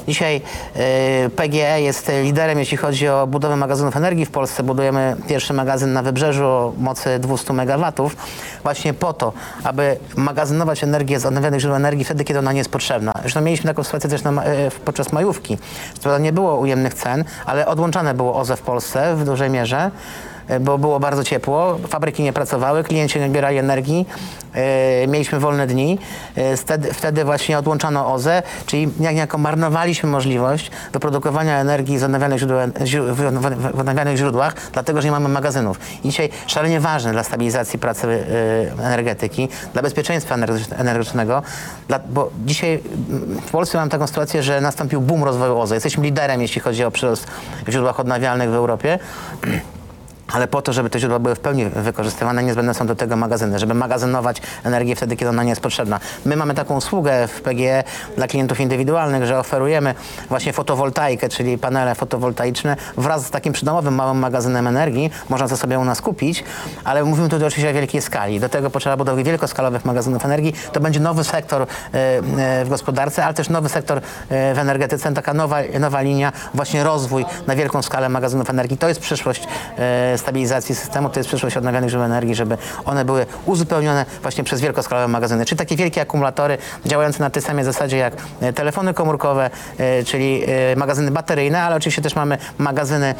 Dzisiaj 0.08 0.42
e, 0.76 1.30
PGE 1.30 1.82
jest 1.82 2.12
liderem, 2.24 2.60
jeśli 2.60 2.78
chodzi 2.78 3.08
o 3.08 3.28
budowę 3.28 3.56
magazynów 3.56 3.98
energii. 3.98 4.26
W 4.26 4.32
Polsce 4.32 4.64
budujemy 4.64 5.16
pierwszy 5.28 5.54
magazyn 5.54 5.94
na 5.94 6.04
Wybrzeżu 6.04 6.46
o 6.46 6.74
mocy 6.78 7.20
200 7.20 7.54
MW, 7.54 7.92
właśnie 8.64 8.94
po 8.94 9.14
to, 9.14 9.34
aby 9.64 9.98
magazynować 10.16 10.84
energię 10.84 11.20
z 11.20 11.26
odnawialnych 11.40 11.62
źródeł 11.62 11.76
energii 11.76 12.06
wtedy, 12.06 12.24
kiedy 12.24 12.40
ona 12.40 12.52
nie 12.52 12.58
jest 12.58 12.72
potrzebna. 12.72 13.14
Zresztą 13.22 13.42
mieliśmy 13.42 13.68
taką 13.68 13.84
sytuację 13.84 14.10
też 14.10 14.24
na, 14.24 14.44
e, 14.44 14.72
podczas 14.86 15.12
majówki. 15.12 15.58
To 16.02 16.18
nie 16.18 16.34
było 16.34 16.60
ujemnych 16.60 16.94
cen, 16.94 17.24
ale 17.46 17.68
odłączane 17.68 18.14
było 18.14 18.36
OZE 18.36 18.56
w 18.56 18.62
Polsce 18.62 19.16
w 19.16 19.26
dużej 19.26 19.50
mierze 19.50 19.92
bo 20.62 20.78
było 20.78 21.00
bardzo 21.00 21.24
ciepło, 21.24 21.80
fabryki 21.88 22.24
nie 22.24 22.34
pracowały, 22.34 22.84
klienci 22.84 23.20
nie 23.20 23.26
odbierali 23.26 23.58
energii, 23.58 24.06
e, 24.54 25.08
mieliśmy 25.08 25.40
wolne 25.40 25.68
dni. 25.68 26.00
E, 26.36 26.58
wtedy, 26.58 26.94
wtedy 26.94 27.26
właśnie 27.26 27.58
odłączano 27.58 28.14
OZE, 28.14 28.44
czyli 28.66 28.90
jak 29.00 29.14
niejako 29.14 29.38
marnowaliśmy 29.38 30.10
możliwość 30.10 30.72
wyprodukowania 30.94 31.60
energii 31.60 31.98
z 31.98 32.04
odnawialnych 32.04 32.40
źródeł, 32.40 32.58
źró- 32.60 33.14
w 33.74 33.80
odnawialnych 33.80 34.18
źródłach, 34.18 34.56
dlatego 34.74 35.02
że 35.02 35.08
nie 35.08 35.12
mamy 35.12 35.30
magazynów. 35.30 35.80
I 36.04 36.10
dzisiaj 36.10 36.30
szalenie 36.48 36.80
ważne 36.80 37.12
dla 37.12 37.24
stabilizacji 37.24 37.80
pracy 37.80 38.08
e, 38.08 38.86
energetyki, 38.86 39.50
dla 39.74 39.82
bezpieczeństwa 39.82 40.36
energetycz- 40.36 40.80
energetycznego, 40.80 41.42
bo 42.10 42.30
dzisiaj 42.46 42.82
mm, 43.10 43.42
w 43.42 43.52
Polsce 43.52 43.78
mamy 43.78 43.92
taką 43.92 44.08
sytuację, 44.08 44.44
że 44.44 44.62
nastąpił 44.62 45.02
boom 45.02 45.24
rozwoju 45.24 45.60
OZE. 45.60 45.76
Jesteśmy 45.76 46.04
liderem, 46.04 46.42
jeśli 46.42 46.62
chodzi 46.62 46.84
o 46.84 46.92
przyrost 46.92 47.28
w 47.68 47.72
źródłach 47.72 48.00
odnawialnych 48.00 48.50
w 48.50 48.54
Europie. 48.54 49.00
Ale 50.34 50.48
po 50.48 50.62
to, 50.62 50.74
żeby 50.74 50.90
te 50.90 51.00
źródła 51.00 51.20
były 51.20 51.36
w 51.36 51.40
pełni 51.40 51.66
wykorzystywane, 51.66 52.44
niezbędne 52.44 52.74
są 52.74 52.88
do 52.88 52.96
tego 52.96 53.16
magazyny, 53.16 53.60
żeby 53.60 53.74
magazynować 53.74 54.42
energię 54.64 54.96
wtedy, 54.96 55.16
kiedy 55.16 55.30
ona 55.30 55.44
nie 55.44 55.50
jest 55.50 55.62
potrzebna. 55.62 56.00
My 56.26 56.36
mamy 56.36 56.54
taką 56.54 56.76
usługę 56.76 57.28
w 57.28 57.42
PGE 57.42 57.84
dla 58.16 58.28
klientów 58.28 58.60
indywidualnych, 58.60 59.26
że 59.26 59.40
oferujemy 59.40 59.96
właśnie 60.30 60.54
fotowoltaikę, 60.54 61.30
czyli 61.30 61.58
panele 61.58 61.96
fotowoltaiczne 61.96 62.76
wraz 62.98 63.26
z 63.26 63.30
takim 63.30 63.54
przydomowym 63.54 63.96
małym 63.96 64.18
magazynem 64.18 64.68
energii. 64.68 65.12
Można 65.30 65.48
to 65.48 65.58
sobie 65.58 65.80
u 65.80 65.86
nas 65.86 66.02
kupić, 66.02 66.44
ale 66.84 67.04
mówimy 67.04 67.30
tutaj 67.30 67.48
oczywiście 67.48 67.72
o 67.72 67.74
wielkiej 67.74 68.02
skali. 68.02 68.40
Do 68.40 68.50
tego 68.50 68.70
potrzeba 68.70 68.98
budowy 68.98 69.24
wielkoskalowych 69.24 69.86
magazynów 69.86 70.26
energii. 70.26 70.54
To 70.74 70.80
będzie 70.80 71.00
nowy 71.00 71.24
sektor 71.24 71.62
e, 71.62 71.66
e, 71.94 72.66
w 72.66 72.70
gospodarce, 72.70 73.26
ale 73.26 73.34
też 73.34 73.50
nowy 73.50 73.70
sektor 73.70 73.98
e, 73.98 74.02
w 74.54 74.60
energetyce, 74.60 75.14
taka 75.14 75.34
nowa, 75.34 75.58
nowa 75.80 76.02
linia, 76.02 76.32
właśnie 76.54 76.84
rozwój 76.84 77.26
na 77.48 77.56
wielką 77.56 77.82
skalę 77.82 78.10
magazynów 78.10 78.50
energii. 78.50 78.78
To 78.78 78.88
jest 78.88 79.00
przyszłość 79.00 79.48
stabilizacji 80.20 80.76
systemu, 80.76 81.10
to 81.10 81.20
jest 81.20 81.28
przyszłość 81.28 81.58
odnawialnych 81.58 81.90
źródeł 81.90 82.06
energii, 82.06 82.36
żeby 82.36 82.58
one 82.86 83.06
były 83.06 83.26
uzupełnione 83.46 84.06
właśnie 84.22 84.44
przez 84.44 84.62
wielkoskalowe 84.62 85.08
magazyny. 85.08 85.46
Czyli 85.46 85.60
takie 85.60 85.76
wielkie 85.76 86.02
akumulatory 86.02 86.58
działające 86.86 87.20
na 87.20 87.30
tej 87.30 87.42
samej 87.42 87.66
zasadzie 87.66 87.98
jak 87.98 88.14
e, 88.42 88.54
telefony 88.54 88.94
komórkowe, 88.94 89.50
e, 89.78 90.04
czyli 90.04 90.44
e, 90.72 90.76
magazyny 90.76 91.12
bateryjne, 91.12 91.64
ale 91.64 91.76
oczywiście 91.76 92.02
też 92.02 92.16
mamy 92.16 92.38
magazyny 92.58 93.16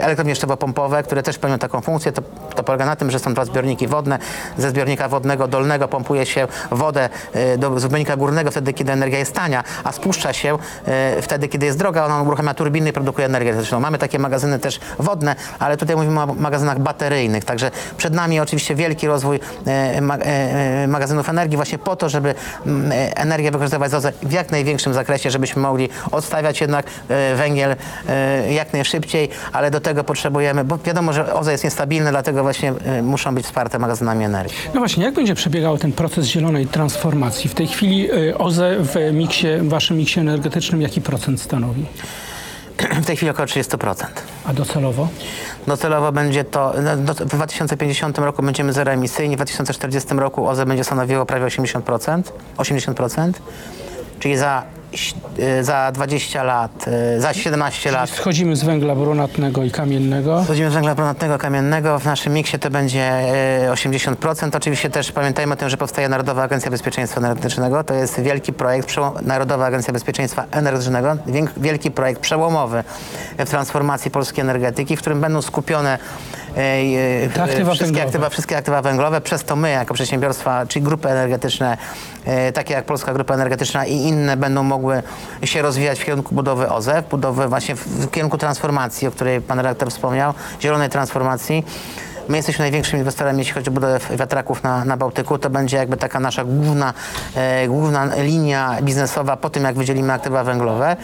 elektrownie 0.00 0.34
szczepopompowe, 0.34 1.02
które 1.02 1.22
też 1.22 1.38
pełnią 1.38 1.58
taką 1.58 1.80
funkcję. 1.80 2.12
To, 2.12 2.22
to 2.54 2.62
polega 2.62 2.86
na 2.86 2.96
tym, 2.96 3.10
że 3.10 3.18
są 3.18 3.34
dwa 3.34 3.44
zbiorniki 3.44 3.86
wodne. 3.86 4.18
Ze 4.58 4.70
zbiornika 4.70 5.08
wodnego 5.08 5.48
dolnego 5.48 5.88
pompuje 5.88 6.26
się 6.26 6.48
wodę 6.70 7.08
do 7.58 7.80
zbiornika 7.80 8.16
górnego 8.16 8.50
wtedy, 8.50 8.72
kiedy 8.72 8.92
energia 8.92 9.18
jest 9.18 9.32
tania, 9.32 9.64
a 9.84 9.92
spuszcza 9.92 10.32
się 10.32 10.58
wtedy, 11.22 11.48
kiedy 11.48 11.66
jest 11.66 11.78
droga. 11.78 12.04
Ona 12.04 12.22
uruchamia 12.22 12.54
turbiny 12.54 12.90
i 12.90 12.92
produkuje 12.92 13.26
energię 13.26 13.50
elektryczną. 13.50 13.80
Mamy 13.80 13.98
takie 13.98 14.18
magazyny 14.18 14.58
też 14.58 14.80
wodne, 14.98 15.36
ale 15.58 15.76
tutaj 15.76 15.96
mówimy 16.06 16.32
o 16.32 16.34
magazynach 16.34 16.78
bateryjnych. 16.78 17.44
Także 17.44 17.70
przed 17.96 18.14
nami 18.14 18.40
oczywiście 18.40 18.74
wielki 18.74 19.06
rozwój 19.06 19.40
e, 19.66 20.00
ma, 20.00 20.16
e, 20.16 20.86
magazynów 20.86 21.28
energii 21.28 21.56
właśnie 21.56 21.78
po 21.78 21.96
to, 21.96 22.08
żeby 22.08 22.34
mm, 22.66 22.92
e, 22.92 23.16
energię 23.16 23.50
wykorzystywać 23.50 23.92
w 24.22 24.32
jak 24.32 24.50
największym 24.50 24.94
zakresie, 24.94 25.30
żebyśmy 25.30 25.62
mogli 25.62 25.88
odstawiać 26.12 26.60
jednak 26.60 26.86
e, 27.08 27.34
węgiel 27.34 27.76
e, 28.08 28.52
jak 28.52 28.72
najszybciej, 28.72 29.28
ale 29.52 29.70
do 29.70 29.80
tego 29.80 30.04
potrzebujemy, 30.04 30.64
bo 30.64 30.78
wiadomo, 30.78 31.12
że 31.12 31.34
OZE 31.34 31.52
jest 31.52 31.64
niestabilne, 31.64 32.10
dlatego 32.10 32.42
właśnie 32.42 32.72
e, 32.84 33.02
muszą 33.02 33.34
być 33.34 33.46
wsparte 33.46 33.78
magazynami 33.78 34.24
energii. 34.24 34.56
No 34.74 34.80
właśnie, 34.80 35.04
jak 35.04 35.14
będzie 35.14 35.34
przebiegał 35.34 35.78
ten 35.78 35.92
proces 35.92 36.26
zielonej 36.26 36.66
transformacji? 36.66 37.50
W 37.50 37.54
tej 37.54 37.66
chwili 37.66 38.08
OZE 38.38 38.76
w 38.78 39.12
miksie, 39.12 39.46
w 39.60 39.68
waszym 39.68 39.96
miksie 39.96 40.20
energetycznym 40.20 40.82
jaki 40.82 41.00
procent 41.00 41.40
stanowi? 41.40 41.86
W 43.02 43.06
tej 43.06 43.16
chwili 43.16 43.30
około 43.30 43.46
30%. 43.46 44.06
A 44.44 44.52
docelowo? 44.52 45.08
Docelowo 45.66 46.12
będzie 46.12 46.44
to, 46.44 46.74
no, 46.82 47.14
w 47.14 47.24
2050 47.24 48.18
roku 48.18 48.42
będziemy 48.42 48.72
zeroemisyjni, 48.72 49.36
w 49.36 49.38
2040 49.38 50.14
roku 50.14 50.48
OZE 50.48 50.66
będzie 50.66 50.84
stanowiło 50.84 51.26
prawie 51.26 51.46
80%, 51.46 52.22
80%, 52.56 53.32
czyli 54.20 54.36
za, 54.36 54.62
za 55.60 55.92
20 55.92 56.42
lat, 56.42 56.84
y, 57.16 57.20
za 57.20 57.34
17 57.34 57.90
lat 57.90 58.10
Schodzimy 58.10 58.56
z 58.56 58.64
węgla 58.64 58.94
brunatnego 58.94 59.64
i 59.64 59.70
kamiennego. 59.70 60.42
Wchodzimy 60.44 60.70
z 60.70 60.74
węgla 60.74 60.94
brunatnego 60.94 61.38
kamiennego. 61.38 61.98
W 61.98 62.04
naszym 62.04 62.32
miksie 62.32 62.58
to 62.58 62.70
będzie 62.70 63.02
e, 63.02 63.72
80%. 63.72 64.56
Oczywiście 64.56 64.90
też 64.90 65.12
pamiętajmy 65.12 65.52
o 65.52 65.56
tym, 65.56 65.68
że 65.68 65.76
powstaje 65.76 66.08
Narodowa 66.08 66.42
Agencja 66.42 66.70
Bezpieczeństwa 66.70 67.20
Energetycznego. 67.20 67.84
To 67.84 67.94
jest 67.94 68.20
wielki 68.20 68.52
projekt, 68.52 68.96
Narodowa 69.22 69.66
Agencja 69.66 69.92
Bezpieczeństwa 69.92 70.44
Energetycznego, 70.50 71.16
wielki 71.56 71.90
projekt 71.90 72.20
przełomowy 72.20 72.84
w 73.38 73.50
transformacji 73.50 74.10
polskiej 74.10 74.42
energetyki, 74.42 74.96
w 74.96 75.00
którym 75.00 75.20
będą 75.20 75.42
skupione 75.42 75.98
e, 76.56 76.60
e, 76.60 77.42
aktywa 77.42 77.70
wszystkie, 77.70 77.84
węglowe. 77.84 78.02
aktywa, 78.02 78.28
wszystkie 78.28 78.56
aktywa 78.56 78.82
węglowe. 78.82 79.20
Przez 79.20 79.44
to 79.44 79.56
my, 79.56 79.70
jako 79.70 79.94
przedsiębiorstwa, 79.94 80.66
czyli 80.66 80.84
grupy 80.84 81.08
energetyczne, 81.08 81.78
e, 82.24 82.52
takie 82.52 82.74
jak 82.74 82.84
Polska 82.84 83.12
Grupa 83.12 83.34
Energetyczna 83.34 83.86
i 83.86 83.94
inne, 83.96 84.36
będą 84.36 84.62
mogły 84.62 85.02
się 85.44 85.62
rozwijać 85.62 86.00
w 86.00 86.04
kierunku 86.04 86.34
budowy 86.34 86.68
OZE, 86.68 87.02
budowy 87.10 87.48
właśnie 87.48 87.76
w, 87.76 87.86
w 87.86 88.10
kierunku 88.10 88.38
transformacji, 88.38 89.08
o 89.08 89.10
której 89.10 89.40
pan 89.40 89.58
redaktor 89.58 89.90
wspomniał, 89.90 90.34
zielonej 90.60 90.88
transformacji. 90.88 91.64
My 92.28 92.36
jesteśmy 92.36 92.62
największym 92.62 92.98
inwestorem, 92.98 93.38
jeśli 93.38 93.54
chodzi 93.54 93.70
o 93.70 93.72
budowę 93.72 93.98
wiatraków 94.18 94.62
na, 94.62 94.84
na 94.84 94.96
Bałtyku. 94.96 95.38
To 95.38 95.50
będzie 95.50 95.76
jakby 95.76 95.96
taka 95.96 96.20
nasza 96.20 96.44
główna, 96.44 96.94
e, 97.34 97.68
główna 97.68 98.04
linia 98.22 98.76
biznesowa 98.82 99.36
po 99.36 99.50
tym, 99.50 99.64
jak 99.64 99.74
wydzielimy 99.76 100.12
aktywa 100.12 100.44
węglowe. 100.44 100.96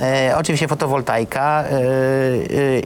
E, 0.00 0.34
oczywiście 0.36 0.68
fotowoltaika 0.68 1.64
e, 1.64 1.72
e, 1.72 1.80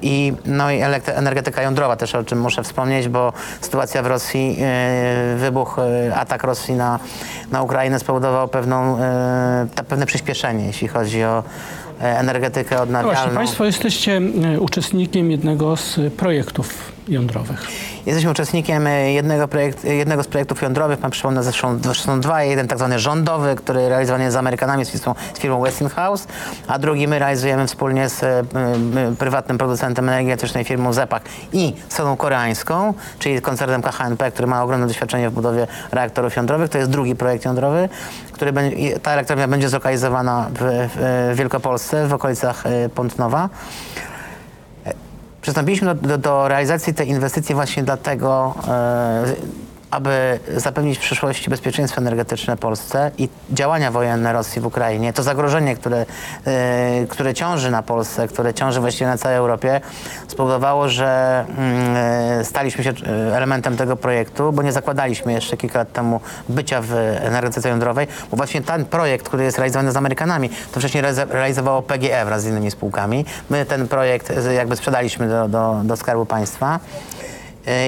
i, 0.02 0.32
no 0.46 0.70
i 0.70 0.80
energetyka 1.06 1.62
jądrowa 1.62 1.96
też, 1.96 2.14
o 2.14 2.24
czym 2.24 2.40
muszę 2.40 2.62
wspomnieć, 2.62 3.08
bo 3.08 3.32
sytuacja 3.60 4.02
w 4.02 4.06
Rosji, 4.06 4.56
e, 4.60 5.36
wybuch, 5.36 5.78
e, 6.08 6.14
atak 6.16 6.44
Rosji 6.44 6.74
na, 6.74 6.98
na 7.52 7.62
Ukrainę 7.62 7.98
spowodował 7.98 8.48
pewną, 8.48 8.98
e, 8.98 9.66
ta, 9.74 9.82
pewne 9.84 10.06
przyspieszenie, 10.06 10.66
jeśli 10.66 10.88
chodzi 10.88 11.24
o 11.24 11.42
e, 12.00 12.18
energetykę 12.18 12.76
No 12.76 12.82
odnawialną. 12.82 13.14
właśnie, 13.20 13.34
Państwo 13.36 13.64
jesteście 13.64 14.20
y, 14.54 14.60
uczestnikiem 14.60 15.30
jednego 15.30 15.76
z 15.76 16.00
projektów 16.16 16.92
jądrowych? 17.12 17.66
Jesteśmy 18.06 18.30
uczestnikiem 18.30 18.86
e, 18.86 19.12
jednego, 19.12 19.48
projekt, 19.48 19.84
e, 19.84 19.94
jednego 19.94 20.22
z 20.22 20.26
projektów 20.26 20.62
jądrowych, 20.62 20.98
pan 20.98 21.10
przypomnę, 21.10 21.42
zresztą 21.42 21.78
są 21.94 22.20
dwa, 22.20 22.42
jeden 22.42 22.68
tak 22.68 22.78
zwany 22.78 22.98
rządowy, 22.98 23.54
który 23.54 23.88
realizowany 23.88 24.24
jest 24.24 24.34
z 24.34 24.36
Amerykanami, 24.36 24.84
z 24.84 24.90
firmą, 24.90 25.14
z 25.34 25.38
firmą 25.38 25.62
Westinghouse, 25.62 26.26
a 26.68 26.78
drugi 26.78 27.08
my 27.08 27.18
realizujemy 27.18 27.66
wspólnie 27.66 28.08
z 28.08 28.22
e, 28.22 28.44
prywatnym 29.18 29.58
producentem 29.58 30.08
energii 30.08 30.64
firmą 30.64 30.92
ZEPAK 30.92 31.22
i 31.52 31.74
stroną 31.88 32.16
koreańską, 32.16 32.94
czyli 33.18 33.40
koncernem 33.40 33.82
KHNP, 33.82 34.30
który 34.30 34.46
ma 34.46 34.62
ogromne 34.62 34.86
doświadczenie 34.86 35.30
w 35.30 35.32
budowie 35.32 35.66
reaktorów 35.92 36.36
jądrowych. 36.36 36.70
To 36.70 36.78
jest 36.78 36.90
drugi 36.90 37.16
projekt 37.16 37.44
jądrowy, 37.44 37.88
który 38.32 38.52
będzie, 38.52 39.00
ta 39.00 39.12
elektrownia 39.12 39.48
będzie 39.48 39.68
zlokalizowana 39.68 40.50
w, 40.54 40.88
w 40.94 41.36
Wielkopolsce, 41.36 42.06
w 42.08 42.12
okolicach 42.12 42.64
Pątnowa. 42.94 43.48
Przystąpiliśmy 45.42 45.94
do, 45.94 46.08
do, 46.08 46.18
do, 46.18 46.48
realizacji 46.48 46.94
tej 46.94 47.08
inwestycji 47.08 47.54
właśnie 47.54 47.82
dlatego, 47.82 48.54
e, 48.68 49.24
aby 49.92 50.38
zapewnić 50.56 50.98
w 50.98 51.00
przyszłości 51.00 51.50
bezpieczeństwo 51.50 52.00
energetyczne 52.00 52.56
Polsce 52.56 53.10
i 53.18 53.28
działania 53.50 53.90
wojenne 53.90 54.32
Rosji 54.32 54.60
w 54.60 54.66
Ukrainie, 54.66 55.12
to 55.12 55.22
zagrożenie, 55.22 55.76
które, 55.76 56.06
e, 56.44 57.06
które 57.08 57.34
ciąży 57.34 57.70
na 57.70 57.82
Polsce, 57.82 58.28
które 58.28 58.54
ciąży 58.54 58.80
właściwie 58.80 59.06
na 59.06 59.18
całej 59.18 59.38
Europie, 59.38 59.80
spowodowało, 60.28 60.88
że 60.88 61.44
mm, 61.48 61.96
e, 62.40 62.44
staliśmy 62.44 62.84
się 62.84 62.90
e, 62.90 63.36
elementem 63.36 63.76
tego 63.76 63.96
projektu, 63.96 64.52
bo 64.52 64.62
nie 64.62 64.72
zakładaliśmy 64.72 65.32
jeszcze 65.32 65.56
kilka 65.56 65.78
lat 65.78 65.92
temu 65.92 66.20
bycia 66.48 66.80
w 66.82 66.92
energetyce 67.20 67.68
jądrowej, 67.68 68.06
bo 68.30 68.36
właśnie 68.36 68.62
ten 68.62 68.84
projekt, 68.84 69.26
który 69.26 69.44
jest 69.44 69.58
realizowany 69.58 69.92
z 69.92 69.96
Amerykanami, 69.96 70.50
to 70.72 70.80
wcześniej 70.80 71.04
realizowało 71.30 71.82
PGE 71.82 72.24
wraz 72.24 72.42
z 72.42 72.46
innymi 72.46 72.70
spółkami. 72.70 73.24
My 73.50 73.66
ten 73.66 73.88
projekt 73.88 74.32
jakby 74.56 74.76
sprzedaliśmy 74.76 75.28
do, 75.28 75.48
do, 75.48 75.80
do 75.84 75.96
Skarbu 75.96 76.26
Państwa 76.26 76.80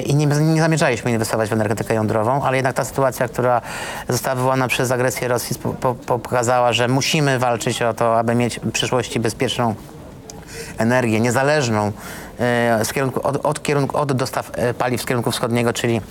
i 0.05 0.15
nie, 0.15 0.25
nie, 0.25 0.61
zamierzaliśmy 0.61 1.11
inwestować 1.11 1.49
w 1.49 1.53
energetykę 1.53 1.93
jądrową, 1.93 2.43
ale 2.43 2.57
jednak 2.57 2.75
ta 2.75 2.85
sytuacja, 2.85 3.27
która 3.27 3.61
została 4.09 4.35
wywołana 4.35 4.67
przez 4.67 4.91
agresję 4.91 5.27
Rosji 5.27 5.55
po, 5.81 5.95
po, 5.95 6.19
pokazała, 6.19 6.73
że 6.73 6.87
musimy 6.87 7.39
walczyć 7.39 7.81
o 7.81 7.93
to, 7.93 8.19
aby 8.19 8.35
mieć 8.35 8.59
w 8.59 8.71
przyszłości 8.71 9.19
bezpieczną 9.19 9.75
energię, 10.77 11.19
niezależną 11.19 11.91
e, 12.39 12.85
z 12.85 12.93
kierunku, 12.93 13.27
od, 13.27 13.45
od, 13.45 13.63
kierunku, 13.63 13.97
od 13.97 14.13
dostaw 14.13 14.51
e, 14.53 14.73
paliw 14.73 15.01
z 15.01 15.05
kierunku 15.05 15.31
wschodniego, 15.31 15.73
czyli 15.73 16.01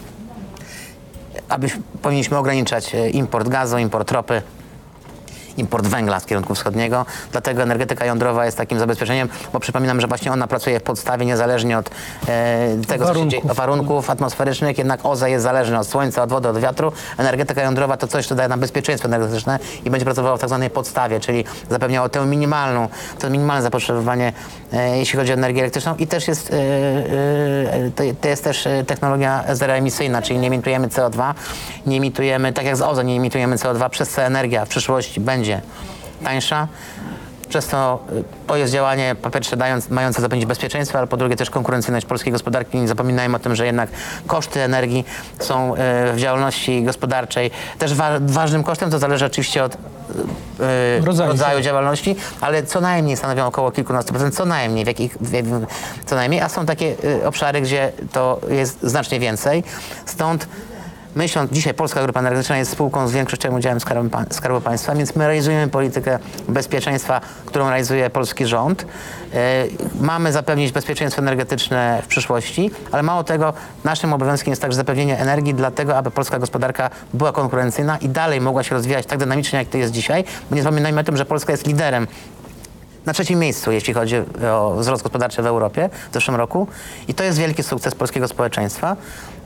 aby 1.49 1.69
powinniśmy 2.03 2.39
ograniczać 2.39 2.95
e, 2.95 3.11
import 3.11 3.49
gazu, 3.49 3.79
import 3.79 4.13
ropy, 4.13 4.43
import 5.57 5.87
węgla 5.87 6.21
z 6.21 6.27
kierunku 6.27 6.55
wschodniego. 6.55 7.07
Dlatego 7.33 7.63
energetyka 7.63 8.05
jądrowa 8.05 8.45
jest 8.45 8.57
takim 8.57 8.79
zabezpieczeniem, 8.79 9.29
bo 9.53 9.61
przypominam, 9.61 10.01
że 10.01 10.07
właśnie 10.07 10.33
ona 10.33 10.47
pracuje 10.47 10.81
w 10.81 10.83
podstawie 10.83 11.27
niezależnie 11.27 11.79
od 11.79 11.91
e, 12.29 12.77
tego, 12.89 13.05
warunków. 13.05 13.33
co 13.33 13.37
się 13.37 13.43
dzieje, 13.43 13.55
warunków 13.55 14.11
atmosferycznych, 14.11 14.79
jednak 14.79 15.01
OZE 15.03 15.31
jest 15.31 15.43
zależna 15.43 15.81
od 15.81 15.87
słońca, 15.87 16.23
od 16.23 16.31
wody, 16.31 16.49
od 16.49 16.59
wiatru. 16.59 16.93
Energetyka 17.19 17.63
jądrowa 17.63 17.97
to 17.97 18.07
coś, 18.07 18.27
co 18.27 18.35
daje 18.35 18.49
nam 18.49 18.61
bezpieczeństwo 18.61 19.09
energetyczne 19.09 19.59
i 19.85 19.91
będzie 19.91 20.05
pracowała 20.05 20.37
w 20.37 20.41
tak 20.41 20.49
zwanej 20.49 20.71
podstawie, 20.71 21.21
czyli 21.21 21.45
zapewniało 21.71 22.09
tę 22.09 22.27
minimalną, 22.27 22.89
to 23.19 23.31
minimalne 23.31 23.63
zapotrzebowanie, 23.63 24.33
e, 24.73 24.99
jeśli 24.99 25.19
chodzi 25.19 25.31
o 25.33 25.35
energię 25.35 25.61
elektryczną 25.61 25.97
i 25.97 26.07
też 26.07 26.29
jest, 26.29 26.51
e, 26.51 26.57
e, 26.57 27.91
to, 27.91 28.03
to, 28.21 28.29
jest 28.29 28.45
też 28.45 28.67
e, 28.67 28.85
technologia 28.85 29.45
zeroemisyjna, 29.53 30.23
czyli 30.23 30.39
nie 30.39 30.47
emitujemy 30.47 30.89
CO2, 30.89 31.35
nie 31.87 31.97
emitujemy, 31.97 32.53
tak 32.53 32.65
jak 32.65 32.77
z 32.77 32.83
OZE 32.83 33.05
nie 33.05 33.17
emitujemy 33.17 33.57
CO2, 33.57 33.91
przez 33.91 34.11
co 34.11 34.23
energia 34.23 34.65
w 34.65 34.69
przyszłości 34.69 35.21
będzie 35.21 35.44
będzie 35.45 35.61
tańsza. 36.25 36.69
Przez 37.49 37.67
to 37.67 38.05
y, 38.13 38.25
to 38.47 38.57
jest 38.57 38.73
działanie 38.73 39.17
po 39.23 39.31
pierwsze 39.31 39.57
dając, 39.57 39.91
mające 39.91 40.23
zapewnić 40.23 40.47
bezpieczeństwo, 40.47 40.99
ale 40.99 41.07
po 41.07 41.17
drugie 41.17 41.37
też 41.37 41.51
konkurencyjność 41.51 42.07
polskiej 42.07 42.33
gospodarki. 42.33 42.79
Nie 42.79 42.89
zapominajmy 42.89 43.37
o 43.37 43.39
tym, 43.39 43.57
że 43.57 43.67
jednak 43.67 43.91
koszty 44.27 44.61
energii 44.61 45.05
są 45.39 45.75
y, 45.75 45.77
w 46.13 46.15
działalności 46.17 46.83
gospodarczej 46.83 47.51
też 47.79 47.95
wa 47.95 48.11
ważnym 48.21 48.65
kosztem. 48.65 48.91
To 48.91 48.99
zależy 48.99 49.27
oczywiście 49.27 49.65
od 49.65 49.75
y, 49.75 49.79
rodzaju, 51.05 51.31
rodzaju 51.31 51.61
działalności, 51.61 52.17
ale 52.41 52.63
co 52.63 52.81
najmniej 52.81 53.17
stanowią 53.17 53.47
około 53.47 53.71
kilkunastu 53.71 54.13
procent, 54.13 54.35
co 54.35 54.45
najmniej, 54.45 54.85
w 54.85 54.89
jakich, 54.89 55.17
w, 55.21 55.67
co 56.07 56.17
najmniej, 56.17 56.41
a 56.41 56.49
są 56.49 56.67
takie 56.67 56.97
obszary, 57.25 57.61
gdzie 57.61 57.93
to 58.13 58.41
jest 58.49 58.83
znacznie 58.83 59.21
więcej. 59.21 59.65
Stąd 60.07 60.49
myśląc, 61.15 61.53
dzisiaj 61.53 61.75
Polska 61.75 62.03
Grupa 62.03 62.21
Energetyczna 62.21 62.57
jest 62.57 62.71
spółką 62.71 63.09
z 63.09 63.13
większościowym 63.13 63.59
udziałem 63.59 63.81
Skarbu, 63.81 64.11
Skarbu 64.31 64.61
Państwa, 64.61 64.95
więc 64.95 65.17
my 65.17 65.27
realizujemy 65.27 65.69
politykę 65.69 66.19
bezpieczeństwa, 66.49 67.21
którą 67.47 67.69
realizuje 67.69 68.11
polski 68.11 68.47
rząd. 68.47 68.87
E, 69.35 69.65
mamy 70.01 70.33
zapewnić 70.33 70.73
bezpieczeństwo 70.73 71.23
energetyczne 71.23 72.03
w 72.03 72.07
przyszłości, 72.07 72.71
ale 72.93 73.03
mało 73.03 73.25
tego, 73.25 73.53
naszym 73.85 74.13
obowiązkiem 74.13 74.53
jest 74.53 74.63
także 74.63 74.77
zapewnienie 74.77 75.19
energii 75.19 75.55
dlatego, 75.55 75.97
aby 75.97 76.11
polska 76.11 76.39
gospodarka 76.39 76.91
była 77.15 77.33
konkurencyjna 77.33 77.99
i 77.99 78.09
dalej 78.09 78.41
mogła 78.41 78.63
się 78.63 78.75
rozwijać 78.75 79.07
tak 79.07 79.19
dynamicznie, 79.19 79.59
jak 79.59 79.69
to 79.69 79.79
jest 79.79 79.93
dzisiaj, 79.93 80.25
bo 80.51 80.57
nie 80.57 80.63
zapominajmy 80.63 81.01
o 81.01 81.05
tym, 81.05 81.17
że 81.17 81.25
Polska 81.25 81.53
jest 81.53 81.67
liderem 81.67 82.07
na 83.07 83.13
trzecim 83.13 83.39
miejscu, 83.39 83.73
jeśli 83.73 83.95
chodzi 83.95 84.17
o 84.53 84.75
wzrost 84.79 85.03
gospodarczy 85.03 85.43
w 85.43 85.47
Europie 85.47 85.91
w 86.11 86.15
zeszłym 86.15 86.37
roku. 86.37 86.67
I 87.09 87.15
to 87.15 87.25
jest 87.25 87.39
wielki 87.39 87.63
sukces 87.63 87.95
polskiego 87.95 88.29
społeczeństwa, 88.29 88.97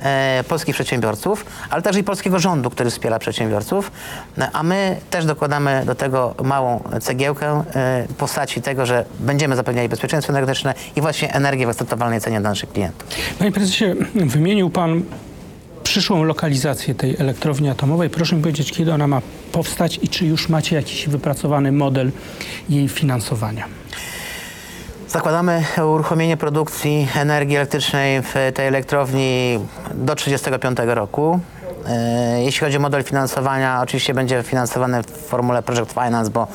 e, 0.03 0.45
polskich 0.49 0.75
przedsiębiorców, 0.75 1.47
ale 1.71 1.83
także 1.83 2.01
i 2.01 2.05
polskiego 2.05 2.39
rządu, 2.39 2.71
który 2.71 2.91
wspiera 2.91 3.19
przedsiębiorców. 3.19 3.93
E, 4.39 4.51
a 4.53 4.63
my 4.63 4.97
też 5.11 5.25
dokładamy 5.25 5.83
do 5.87 5.95
tego 5.95 6.35
małą 6.43 6.83
cegiełkę 7.01 7.65
e, 7.75 8.07
w 8.09 8.15
postaci 8.15 8.63
tego, 8.63 8.87
że 8.87 9.05
będziemy 9.21 9.57
zapewniali 9.57 9.89
bezpieczeństwo 9.89 10.33
energetyczne 10.33 10.75
i 10.97 11.01
właśnie 11.01 11.35
energię 11.35 11.67
w 11.67 11.69
akceptowalnej 11.69 12.21
cenie 12.21 12.41
dla 12.41 12.51
naszych 12.51 12.73
klientów. 12.73 13.09
Panie 13.39 13.53
prezesie, 13.53 13.85
wymienił 14.15 14.71
pan 14.71 15.03
przyszłą 15.99 16.25
lokalizację 16.25 16.95
tej 16.95 17.17
elektrowni 17.19 17.69
atomowej. 17.69 18.11
Proszę 18.11 18.37
mi 18.37 18.43
powiedzieć, 18.43 18.73
kiedy 18.73 18.93
ona 18.93 19.07
ma 19.07 19.23
powstać 19.53 20.01
i 20.03 20.09
czy 20.09 20.27
już 20.27 20.49
macie 20.49 20.77
jakiś 20.77 21.09
wypracowany 21.09 21.73
model 21.73 22.11
jej 22.69 22.89
finansowania? 22.89 23.65
Zakładamy 25.09 25.65
uruchomienie 25.95 26.37
produkcji 26.37 27.09
energii 27.17 27.57
elektrycznej 27.57 28.23
w 28.23 28.35
tej 28.55 28.67
elektrowni 28.67 29.59
do 29.95 30.15
1935 30.15 30.79
roku. 30.97 31.41
E, 31.87 32.43
jeśli 32.45 32.61
chodzi 32.61 32.77
o 32.77 32.81
model 32.81 33.05
finansowania, 33.05 33.81
oczywiście 33.83 34.15
będzie 34.15 34.43
finansowane 34.43 35.03
w 35.03 35.11
formule 35.11 35.63
Project 35.63 35.93
Finance, 35.93 36.31
bo 36.31 36.47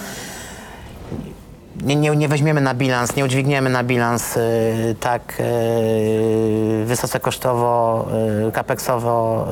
nie, 1.83 1.95
nie, 1.95 2.15
nie, 2.15 2.27
weźmiemy 2.27 2.61
na 2.61 2.73
bilans, 2.73 3.15
nie 3.15 3.25
udźwigniemy 3.25 3.69
na 3.69 3.83
bilans 3.83 4.37
y, 4.37 4.95
tak 4.99 5.39
y, 5.39 6.85
wysoce 6.85 7.19
kosztowo, 7.19 8.05
y, 8.47 8.51
kapeksowo 8.51 9.47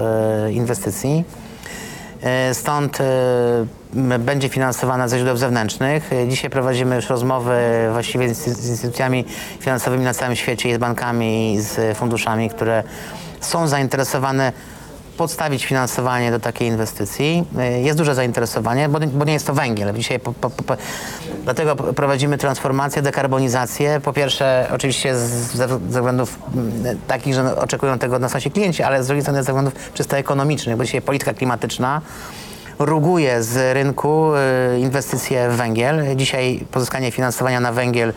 y, 0.47 0.53
inwestycji. 0.53 1.23
Y, 2.49 2.53
stąd 2.53 2.99
y, 3.01 3.03
będzie 4.19 4.49
finansowana 4.49 5.07
ze 5.07 5.17
źródeł 5.17 5.37
zewnętrznych. 5.37 6.09
Dzisiaj 6.27 6.49
prowadzimy 6.49 6.95
już 6.95 7.09
rozmowy 7.09 7.59
właściwie 7.91 8.33
z 8.33 8.47
instytucjami 8.69 9.25
finansowymi 9.59 10.03
na 10.03 10.13
całym 10.13 10.35
świecie 10.35 10.75
z 10.75 10.77
bankami, 10.77 11.53
i 11.53 11.61
z 11.61 11.97
funduszami, 11.97 12.49
które 12.49 12.83
są 13.39 13.67
zainteresowane 13.67 14.51
podstawić 15.17 15.65
finansowanie 15.65 16.31
do 16.31 16.39
takiej 16.39 16.67
inwestycji. 16.67 17.45
Y, 17.77 17.81
jest 17.81 17.97
duże 17.97 18.15
zainteresowanie, 18.15 18.89
bo, 18.89 18.99
bo 18.99 19.25
nie 19.25 19.33
jest 19.33 19.47
to 19.47 19.53
węgiel. 19.53 19.93
Dzisiaj 19.95 20.19
po, 20.19 20.33
po, 20.33 20.49
po, 20.49 20.75
dlatego 21.43 21.75
prowadzimy 21.75 22.37
transformację, 22.37 23.01
dekarbonizację. 23.01 24.01
Po 24.03 24.13
pierwsze, 24.13 24.67
oczywiście 24.73 25.15
z, 25.15 25.21
ze 25.55 25.67
względów 25.67 26.39
mm, 26.55 26.99
takich, 27.07 27.33
że 27.33 27.55
oczekują 27.55 27.99
tego 27.99 28.15
od 28.15 28.21
nas 28.21 28.33
nasi 28.33 28.51
klienci, 28.51 28.83
ale 28.83 29.03
z 29.03 29.07
drugiej 29.07 29.21
strony 29.21 29.43
ze 29.43 29.51
względów 29.51 29.73
czysto 29.93 30.17
ekonomicznych, 30.17 30.77
bo 30.77 30.85
dzisiaj 30.85 31.01
polityka 31.01 31.33
klimatyczna 31.33 32.01
ruguje 32.85 33.43
z 33.43 33.73
rynku 33.73 34.31
y, 34.75 34.79
inwestycje 34.79 35.49
w 35.49 35.55
węgiel. 35.55 36.15
Dzisiaj 36.15 36.65
pozyskanie 36.71 37.11
finansowania 37.11 37.59
na 37.59 37.71
węgiel 37.71 38.13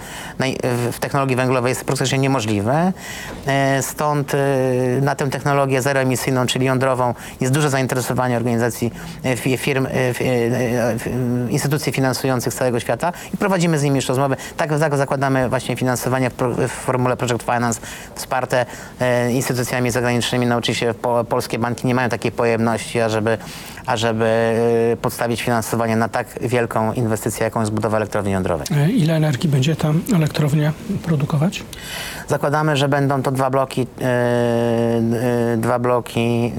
w 0.92 0.98
technologii 1.00 1.36
węglowej 1.36 1.70
jest 1.70 1.84
praktycznie 1.84 2.18
niemożliwe. 2.18 2.92
Y, 3.78 3.82
stąd 3.82 4.34
y, 4.34 4.38
na 5.02 5.14
tę 5.14 5.30
technologię 5.30 5.82
zeroemisyjną, 5.82 6.46
czyli 6.46 6.66
jądrową, 6.66 7.14
jest 7.40 7.52
duże 7.52 7.70
zainteresowanie 7.70 8.36
organizacji, 8.36 8.92
firm, 9.56 9.86
instytucji 11.50 11.92
finansujących 11.92 12.54
z 12.54 12.56
całego 12.56 12.80
świata 12.80 13.12
i 13.34 13.36
prowadzimy 13.36 13.78
z 13.78 13.82
nimi 13.82 13.96
już 13.96 14.08
rozmowy. 14.08 14.36
Tak, 14.56 14.78
tak 14.78 14.96
zakładamy 14.96 15.48
właśnie 15.48 15.76
finansowanie 15.76 16.30
w, 16.30 16.68
formule 16.68 17.16
Project 17.16 17.42
Finance 17.42 17.80
wsparte 18.14 18.66
instytucjami 19.30 19.90
zagranicznymi. 19.90 20.46
No 20.46 20.56
oczywiście 20.56 20.94
polskie 21.28 21.58
banki 21.58 21.86
nie 21.86 21.94
mają 21.94 22.08
takiej 22.08 22.32
pojemności, 22.32 23.00
ażeby 23.00 23.38
ażeby 23.86 24.24
y, 24.92 24.96
podstawić 24.96 25.42
finansowanie 25.42 25.96
na 25.96 26.08
tak 26.08 26.26
wielką 26.40 26.92
inwestycję, 26.92 27.44
jaką 27.44 27.60
jest 27.60 27.72
budowa 27.72 27.96
elektrowni 27.96 28.32
jądrowej. 28.32 28.66
E, 28.76 28.90
ile 28.90 29.16
energii 29.16 29.50
będzie 29.50 29.76
ta 29.76 29.92
elektrownia 30.14 30.72
produkować? 31.02 31.62
Zakładamy, 32.28 32.76
że 32.76 32.88
będą 32.88 33.22
to 33.22 33.32
dwa 33.32 33.50
bloki, 33.50 33.80
yy, 33.80 33.86
dwa 35.56 35.78
bloki 35.78 36.42
yy, 36.42 36.50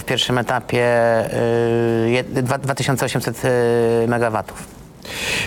w 0.00 0.02
pierwszym 0.06 0.38
etapie 0.38 0.84
2800 2.62 3.42
megawatów. 4.08 4.83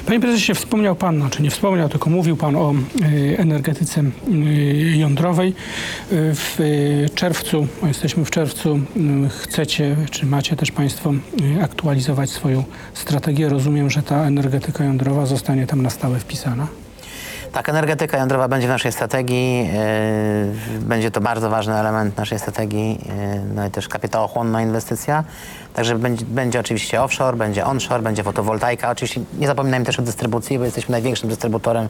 Panie 0.05 0.19
prezesie, 0.19 0.55
wspomniał 0.55 0.95
pan, 0.95 1.19
znaczy 1.19 1.43
nie 1.43 1.49
wspomniał, 1.49 1.89
tylko 1.89 2.09
mówił 2.09 2.37
pan 2.37 2.55
o 2.55 2.73
y, 3.01 3.37
energetyce 3.37 4.01
y, 4.01 4.97
jądrowej. 4.97 5.53
W 6.11 6.59
y, 6.59 7.09
czerwcu, 7.15 7.67
jesteśmy 7.83 8.25
w 8.25 8.31
czerwcu, 8.31 8.79
chcecie, 9.29 9.95
czy 10.11 10.25
macie 10.25 10.55
też 10.55 10.71
państwo 10.71 11.13
aktualizować 11.61 12.29
swoją 12.29 12.63
strategię. 12.93 13.49
Rozumiem, 13.49 13.89
że 13.89 14.03
ta 14.03 14.23
energetyka 14.23 14.83
jądrowa 14.83 15.25
zostanie 15.25 15.67
tam 15.67 15.81
na 15.81 15.89
stałe 15.89 16.19
wpisana. 16.19 16.67
Tak, 17.51 17.69
energetyka 17.69 18.17
jądrowa 18.17 18.47
będzie 18.47 18.67
w 18.67 18.69
naszej 18.69 18.91
strategii. 18.91 19.69
Yy, 20.73 20.79
będzie 20.79 21.11
to 21.11 21.21
bardzo 21.21 21.49
ważny 21.49 21.75
element 21.75 22.17
naszej 22.17 22.39
strategii, 22.39 22.89
yy, 22.91 23.41
no 23.55 23.65
i 23.65 23.71
też 23.71 23.87
kapitałochłonna 23.87 24.61
inwestycja. 24.61 25.23
Także 25.73 25.95
będzie, 25.95 26.25
będzie 26.25 26.59
oczywiście 26.59 27.01
offshore, 27.01 27.37
będzie 27.37 27.65
onshore, 27.65 28.03
będzie 28.03 28.23
fotowoltaika. 28.23 28.89
Oczywiście 28.89 29.21
nie 29.39 29.47
zapominajmy 29.47 29.85
też 29.85 29.99
o 29.99 30.01
dystrybucji, 30.01 30.59
bo 30.59 30.65
jesteśmy 30.65 30.91
największym 30.91 31.29
dystrybutorem 31.29 31.89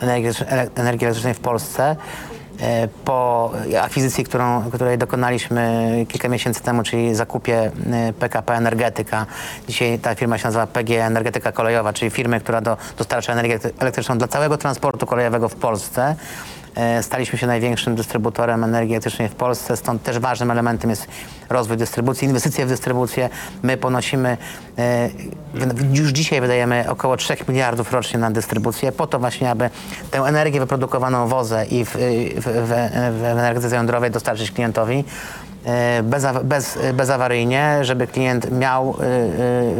energii, 0.00 0.30
energii 0.74 1.06
elektrycznej 1.06 1.34
w 1.34 1.40
Polsce. 1.40 1.96
E, 2.60 2.88
po 3.04 3.52
akwizycji, 3.82 4.24
którą, 4.24 4.70
której 4.70 4.98
dokonaliśmy 4.98 5.92
kilka 6.08 6.28
miesięcy 6.28 6.62
temu, 6.62 6.82
czyli 6.82 7.14
zakupie 7.14 7.70
e, 7.92 8.12
PKP 8.12 8.54
Energetyka. 8.54 9.26
Dzisiaj 9.68 9.98
ta 9.98 10.14
firma 10.14 10.38
się 10.38 10.44
nazywa 10.44 10.66
PG 10.66 11.06
Energetyka 11.06 11.52
Kolejowa, 11.52 11.92
czyli 11.92 12.10
firmy, 12.10 12.40
która 12.40 12.60
do, 12.60 12.76
dostarcza 12.98 13.32
energię 13.32 13.58
elektryczną 13.78 14.18
dla 14.18 14.28
całego 14.28 14.56
transportu 14.56 15.06
kolejowego 15.06 15.48
w 15.48 15.54
Polsce. 15.54 16.16
E, 16.74 17.02
staliśmy 17.02 17.38
się 17.38 17.46
największym 17.46 17.94
dystrybutorem 17.94 18.64
energii 18.64 18.94
elektrycznej 18.94 19.28
w 19.28 19.34
Polsce, 19.34 19.76
stąd 19.76 20.02
też 20.02 20.18
ważnym 20.18 20.50
elementem 20.50 20.90
jest 20.90 21.06
rozwój 21.50 21.76
dystrybucji, 21.76 22.28
inwestycje 22.28 22.66
w 22.66 22.68
dystrybucję. 22.68 23.28
My 23.62 23.76
ponosimy, 23.76 24.36
e, 24.78 25.10
już 25.92 26.10
dzisiaj 26.10 26.40
wydajemy 26.40 26.84
około 26.88 27.16
3 27.16 27.36
miliardów 27.48 27.92
rocznie 27.92 28.18
na 28.18 28.30
dystrybucję, 28.30 28.92
po 28.92 29.06
to 29.06 29.18
właśnie, 29.18 29.50
aby 29.50 29.70
tę 30.10 30.18
energię 30.18 30.60
wyprodukowaną 30.60 31.28
w 31.28 31.32
OZE 31.32 31.66
i 31.70 31.84
w, 31.84 31.90
w, 31.90 32.44
w, 32.44 32.68
w 33.20 33.24
energetyce 33.24 33.76
jądrowej 33.76 34.10
dostarczyć 34.10 34.50
klientowi. 34.50 35.04
E, 35.66 36.02
bez, 36.02 36.26
bez, 36.44 36.78
bezawaryjnie, 36.94 37.78
żeby 37.82 38.06
klient 38.06 38.50
miał 38.50 38.88
e, 38.88 38.92
e, 38.92 38.96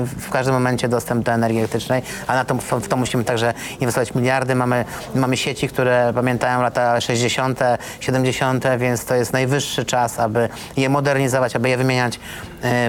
w 0.07 0.31
każdym 0.31 0.55
momencie 0.55 0.89
dostęp 0.89 1.25
do 1.25 1.33
energii 1.33 1.59
elektrycznej, 1.59 2.03
a 2.27 2.35
na 2.35 2.45
to, 2.45 2.55
w 2.55 2.89
to 2.89 2.97
musimy 2.97 3.25
także 3.25 3.55
inwestować 3.81 4.15
miliardy. 4.15 4.55
Mamy, 4.55 4.85
mamy 5.15 5.37
sieci, 5.37 5.69
które 5.69 6.13
pamiętają 6.15 6.63
lata 6.63 7.01
60., 7.01 7.61
70., 8.01 8.65
więc 8.79 9.05
to 9.05 9.15
jest 9.15 9.33
najwyższy 9.33 9.85
czas, 9.85 10.21
aby 10.21 10.49
je 10.77 10.89
modernizować, 10.89 11.57
aby 11.57 11.69
je 11.69 11.77
wymieniać 11.77 12.21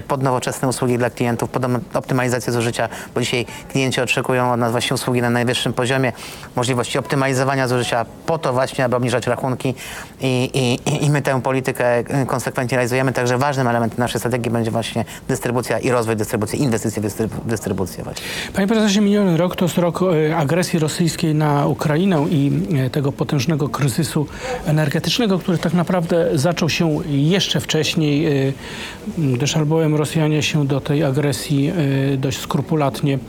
pod 0.08 0.24
nowoczesne 0.24 0.68
usługi 0.68 0.98
dla 0.98 1.10
klientów, 1.10 1.50
pod 1.50 1.64
optymalizację 1.94 2.54
zużycia, 2.54 2.90
bo 3.16 3.22
dzisiaj 3.22 3.46
klienci 3.72 4.02
oczekują 4.02 4.52
od 4.52 4.60
nas 4.60 4.72
właśnie 4.72 4.94
usługi 4.94 5.22
na 5.22 5.30
najwyższym 5.30 5.74
poziomie, 5.74 6.14
możliwości 6.56 6.98
optymalizowania 6.98 7.68
zużycia 7.68 8.06
po 8.26 8.38
to 8.38 8.54
właśnie, 8.54 8.86
aby 8.86 8.96
obniżać 8.96 9.28
rachunki 9.28 9.74
i, 10.22 10.50
i, 10.86 11.06
i 11.06 11.10
my 11.10 11.22
tę 11.22 11.42
politykę 11.42 12.04
konsekwentnie 12.28 12.76
realizujemy, 12.78 13.14
także 13.14 13.38
ważnym 13.38 13.68
elementem 13.68 14.00
naszej 14.00 14.20
strategii 14.20 14.52
będzie 14.52 14.72
właśnie 14.72 15.06
dystrybucja 15.28 15.80
i 15.80 15.90
rozwój 15.90 16.16
dystrybucji, 16.16 16.62
inwestycje 16.62 17.02
w 17.02 17.48
dystrybucję 17.48 18.04
właśnie. 18.04 18.26
Panie 18.54 18.68
prezesie, 18.68 19.02
miniony 19.02 19.38
rok 19.38 19.56
to 19.56 19.66
jest 19.66 19.78
rok 19.78 20.02
e, 20.02 20.38
agresji 20.38 20.80
rosyjskiej 20.80 21.36
na 21.36 21.68
Ukrainę 21.68 22.26
i 22.30 22.52
e, 22.86 22.90
tego 22.90 23.12
potężnego 23.12 23.70
kryzysu 23.70 24.28
energetycznego, 24.66 25.40
który 25.40 25.58
tak 25.58 25.74
naprawdę 25.74 26.30
zaczął 26.34 26.70
się 26.70 27.00
jeszcze 27.08 27.60
wcześniej, 27.60 28.48
e, 28.48 28.54
gdyż 29.18 29.56
albowiem 29.66 29.96
Rosjanie 29.96 30.44
się 30.44 30.68
do 30.68 30.82
tej 30.82 31.04
agresji 31.04 31.72
dość 32.18 32.38
skrupulatnie 32.38 33.20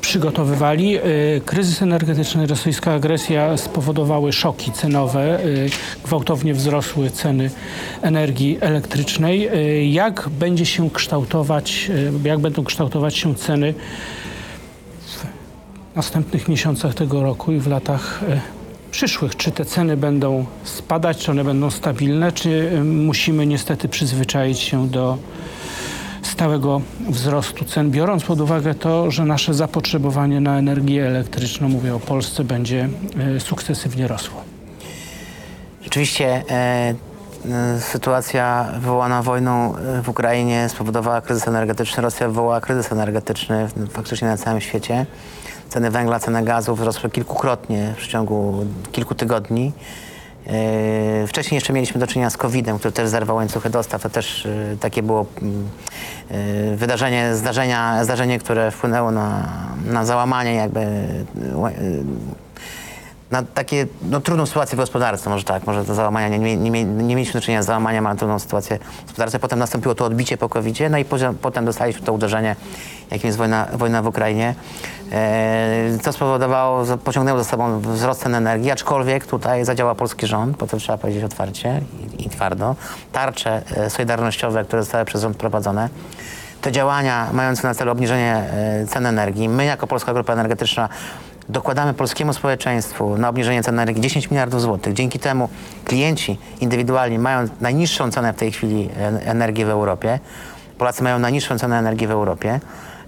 przygotowywali. 0.00 0.98
Y, 0.98 1.40
kryzys 1.46 1.82
energetyczny, 1.82 2.46
rosyjska 2.46 2.92
agresja 2.92 3.56
spowodowały 3.56 4.32
szoki 4.32 4.72
cenowe, 4.72 5.44
y, 5.44 5.70
gwałtownie 6.04 6.54
wzrosły 6.54 7.10
ceny 7.10 7.50
energii 8.02 8.58
elektrycznej. 8.60 9.48
Jak 9.92 10.28
będzie 10.28 10.66
się 10.66 10.90
kształtować, 10.90 11.90
jak 12.24 12.38
będą 12.38 12.64
kształtować 12.64 13.16
się 13.16 13.34
ceny 13.34 13.74
w 15.92 15.96
następnych 15.96 16.48
miesiącach 16.48 16.94
tego 16.94 17.22
roku 17.22 17.52
i 17.52 17.58
w 17.58 17.66
latach 17.66 18.20
przyszłych? 18.90 19.36
Czy 19.36 19.50
te 19.50 19.64
ceny 19.64 19.96
będą 19.96 20.46
spadać, 20.64 21.18
czy 21.18 21.30
one 21.30 21.44
będą 21.44 21.70
stabilne, 21.70 22.32
czy 22.32 22.70
musimy 22.84 23.46
niestety 23.46 23.88
przyzwyczaić 23.88 24.58
się 24.58 24.88
do 24.88 25.18
stałego 26.32 26.80
wzrostu 27.08 27.64
cen, 27.64 27.90
biorąc 27.90 28.24
pod 28.24 28.40
uwagę 28.40 28.74
to, 28.74 29.10
że 29.10 29.24
nasze 29.24 29.54
zapotrzebowanie 29.54 30.40
na 30.40 30.58
energię 30.58 31.06
elektryczną, 31.06 31.68
mówię 31.68 31.94
o 31.94 32.00
Polsce, 32.00 32.44
będzie 32.44 32.88
e, 33.36 33.40
sukcesywnie 33.40 34.08
rosło. 34.08 34.42
Rzeczywiście 35.82 36.26
e, 36.50 36.94
e, 37.50 37.80
sytuacja 37.80 38.68
wywołana 38.74 39.22
wojną 39.22 39.74
w 40.02 40.08
Ukrainie 40.08 40.68
spowodowała 40.68 41.20
kryzys 41.20 41.48
energetyczny. 41.48 42.02
Rosja 42.02 42.28
wywołała 42.28 42.60
kryzys 42.60 42.92
energetyczny 42.92 43.68
faktycznie 43.90 44.28
na 44.28 44.36
całym 44.36 44.60
świecie. 44.60 45.06
Ceny 45.68 45.90
węgla, 45.90 46.18
ceny 46.18 46.44
gazu 46.44 46.74
wzrosły 46.74 47.10
kilkukrotnie 47.10 47.92
w 47.96 47.98
przeciągu 47.98 48.66
kilku 48.92 49.14
tygodni. 49.14 49.72
Yy, 50.46 51.26
wcześniej 51.26 51.56
jeszcze 51.56 51.72
mieliśmy 51.72 52.00
do 52.00 52.06
czynienia 52.06 52.30
z 52.30 52.36
COVID-em, 52.36 52.78
który 52.78 52.92
też 52.92 53.08
zerwał 53.08 53.36
łańcuchy 53.36 53.70
dostaw. 53.70 54.02
To 54.02 54.10
też 54.10 54.44
yy, 54.70 54.76
takie 54.76 55.02
było 55.02 55.26
mm, 55.42 55.68
yy, 56.30 56.76
wydarzenie, 56.76 57.34
zdarzenia, 57.34 58.04
zdarzenie, 58.04 58.38
które 58.38 58.70
wpłynęło 58.70 59.10
na, 59.10 59.48
na 59.86 60.04
załamanie 60.04 60.54
jakby 60.54 60.86
na 63.32 63.42
takie 63.42 63.86
no, 64.02 64.20
trudną 64.20 64.46
sytuację 64.46 64.76
w 64.76 64.80
gospodarce, 64.80 65.30
może 65.30 65.44
tak, 65.44 65.66
może 65.66 65.84
załamania, 65.84 66.28
nie, 66.28 66.38
nie, 66.38 66.56
nie, 66.56 66.84
nie 66.84 67.16
mieliśmy 67.16 67.40
do 67.40 67.44
czynienia 67.44 67.62
z 67.62 67.66
załamaniem, 67.66 68.06
ale 68.06 68.16
trudną 68.16 68.38
sytuację 68.38 68.78
w 68.78 69.06
gospodarce. 69.06 69.38
Potem 69.38 69.58
nastąpiło 69.58 69.94
to 69.94 70.04
odbicie 70.04 70.36
po 70.36 70.48
covid 70.48 70.78
no 70.90 70.98
i 70.98 71.04
potem, 71.04 71.34
potem 71.34 71.64
dostaliśmy 71.64 72.06
to 72.06 72.12
uderzenie, 72.12 72.56
jakim 73.10 73.26
jest 73.26 73.38
wojna, 73.38 73.66
wojna 73.72 74.02
w 74.02 74.06
Ukrainie, 74.06 74.54
e, 75.12 75.98
co 76.02 76.12
spowodowało, 76.12 76.84
pociągnęło 77.04 77.38
za 77.38 77.44
sobą 77.44 77.80
wzrost 77.80 78.22
cen 78.22 78.34
energii, 78.34 78.70
aczkolwiek 78.70 79.26
tutaj 79.26 79.64
zadziała 79.64 79.94
polski 79.94 80.26
rząd, 80.26 80.56
po 80.56 80.66
to 80.66 80.76
trzeba 80.76 80.98
powiedzieć 80.98 81.24
otwarcie 81.24 81.80
i, 82.18 82.26
i 82.26 82.30
twardo. 82.30 82.76
Tarcze 83.12 83.62
e, 83.76 83.90
solidarnościowe, 83.90 84.64
które 84.64 84.82
zostały 84.82 85.04
przez 85.04 85.22
rząd 85.22 85.36
prowadzone, 85.36 85.88
te 86.62 86.72
działania 86.72 87.28
mające 87.32 87.68
na 87.68 87.74
celu 87.74 87.92
obniżenie 87.92 88.34
e, 88.34 88.86
cen 88.86 89.06
energii, 89.06 89.48
my 89.48 89.64
jako 89.64 89.86
Polska 89.86 90.12
Grupa 90.12 90.32
Energetyczna 90.32 90.88
dokładamy 91.48 91.94
polskiemu 91.94 92.32
społeczeństwu 92.32 93.18
na 93.18 93.28
obniżenie 93.28 93.62
cen 93.62 93.78
energii 93.78 94.02
10 94.02 94.30
miliardów 94.30 94.60
złotych. 94.60 94.94
Dzięki 94.94 95.18
temu 95.18 95.48
klienci 95.84 96.38
indywidualni 96.60 97.18
mają 97.18 97.48
najniższą 97.60 98.10
cenę 98.10 98.32
w 98.32 98.36
tej 98.36 98.52
chwili 98.52 98.88
energii 99.24 99.64
w 99.64 99.68
Europie. 99.68 100.18
Polacy 100.78 101.02
mają 101.02 101.18
najniższą 101.18 101.58
cenę 101.58 101.78
energii 101.78 102.06
w 102.06 102.10
Europie. 102.10 102.60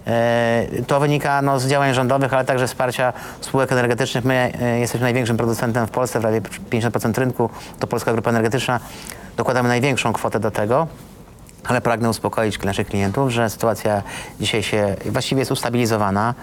E, 0.06 0.66
to 0.86 1.00
wynika 1.00 1.42
no, 1.42 1.60
z 1.60 1.66
działań 1.66 1.94
rządowych, 1.94 2.34
ale 2.34 2.44
także 2.44 2.66
wsparcia 2.66 3.12
spółek 3.40 3.72
energetycznych. 3.72 4.24
My 4.24 4.52
e, 4.62 4.78
jesteśmy 4.78 5.04
największym 5.04 5.36
producentem 5.36 5.86
w 5.86 5.90
Polsce, 5.90 6.20
prawie 6.20 6.40
50% 6.40 7.18
rynku 7.18 7.50
to 7.78 7.86
Polska 7.86 8.12
Grupa 8.12 8.30
Energetyczna. 8.30 8.80
Dokładamy 9.36 9.68
największą 9.68 10.12
kwotę 10.12 10.40
do 10.40 10.50
tego. 10.50 10.86
Ale 11.64 11.80
pragnę 11.80 12.10
uspokoić 12.10 12.62
naszych 12.62 12.86
klientów, 12.86 13.30
że 13.30 13.50
sytuacja 13.50 14.02
dzisiaj 14.40 14.62
się 14.62 14.96
właściwie 15.06 15.38
jest 15.38 15.52
ustabilizowana. 15.52 16.34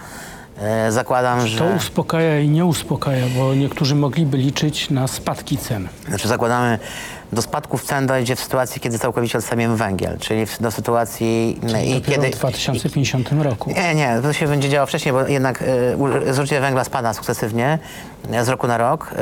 E, 0.58 0.92
zakładam, 0.92 1.46
że... 1.46 1.58
To 1.58 1.64
uspokaja 1.64 2.40
i 2.40 2.48
nie 2.48 2.64
uspokaja, 2.64 3.26
bo 3.38 3.54
niektórzy 3.54 3.94
mogliby 3.94 4.36
liczyć 4.36 4.90
na 4.90 5.08
spadki 5.08 5.58
cen. 5.58 5.88
Znaczy 6.08 6.28
zakładamy, 6.28 6.78
do 7.32 7.42
spadków 7.42 7.84
cen 7.84 8.06
dojdzie 8.06 8.36
w 8.36 8.40
sytuacji, 8.40 8.80
kiedy 8.80 8.98
całkowicie 8.98 9.38
odstawiamy 9.38 9.76
węgiel, 9.76 10.18
czyli 10.18 10.46
do 10.60 10.70
sytuacji... 10.70 11.60
Czyli 11.68 11.96
i 11.96 12.02
kiedy, 12.02 12.30
w 12.30 12.30
2050 12.30 13.32
roku. 13.32 13.70
Nie, 13.70 13.94
nie, 13.94 14.18
to 14.22 14.32
się 14.32 14.46
będzie 14.46 14.68
działo 14.68 14.86
wcześniej, 14.86 15.12
bo 15.12 15.26
jednak 15.26 15.62
y, 16.28 16.34
zużycie 16.34 16.60
węgla 16.60 16.84
spada 16.84 17.14
sukcesywnie 17.14 17.78
z 18.42 18.48
roku 18.48 18.66
na 18.66 18.78
rok. 18.78 19.14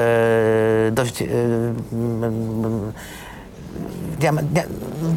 Y, 0.89 0.93
dość... 0.93 1.23
Y, 1.23 1.27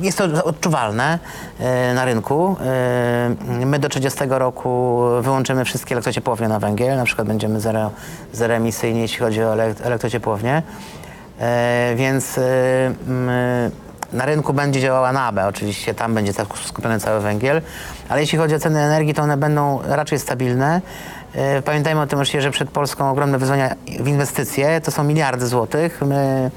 jest 0.02 0.18
to 0.18 0.44
odczuwalne 0.44 1.20
e, 1.60 1.94
na 1.94 2.06
rynku. 2.06 2.56
E, 2.66 3.66
my 3.66 3.80
do 3.80 3.89
30 3.89 4.20
roku 4.30 5.02
wyłączymy 5.22 5.66
wszystkie 5.66 5.96
elektrociepłownie 5.96 6.48
na 6.48 6.60
węgiel, 6.60 6.98
na 6.98 7.06
przykład 7.06 7.28
będziemy 7.28 7.60
zero, 7.60 7.92
zeroemisyjni, 8.34 9.02
jeśli 9.02 9.20
chodzi 9.20 9.44
o 9.44 9.54
elektrociepłownie. 9.84 10.63
E, 11.39 11.94
więc 11.96 12.39
na 14.13 14.26
rynku 14.26 14.54
będzie 14.54 14.82
działała 14.82 15.12
NABE, 15.12 15.48
oczywiście 15.48 15.94
tam 15.94 16.13
będzie 16.13 16.34
skupiony 16.66 17.00
cały 17.00 17.20
węgiel, 17.20 17.62
ale 18.10 18.22
jeśli 18.22 18.38
chodzi 18.38 18.56
o 18.56 18.60
ceny 18.60 18.80
energii, 18.80 19.13
to 19.13 19.22
one 19.22 19.38
będą 19.38 19.80
raczej 19.86 20.20
stabilne. 20.20 20.82
Pamiętajmy 21.66 22.02
o 22.02 22.08
tym, 22.08 22.20
że 22.39 22.52
przed 22.52 22.70
Polską 22.70 23.10
ogromne 23.10 23.38
wyzwania 23.38 23.76
w 24.00 24.08
inwestycje, 24.08 24.82
to 24.82 24.92
są 24.92 25.04
miliardy 25.04 25.48
złotych. 25.48 26.02
My 26.02 26.52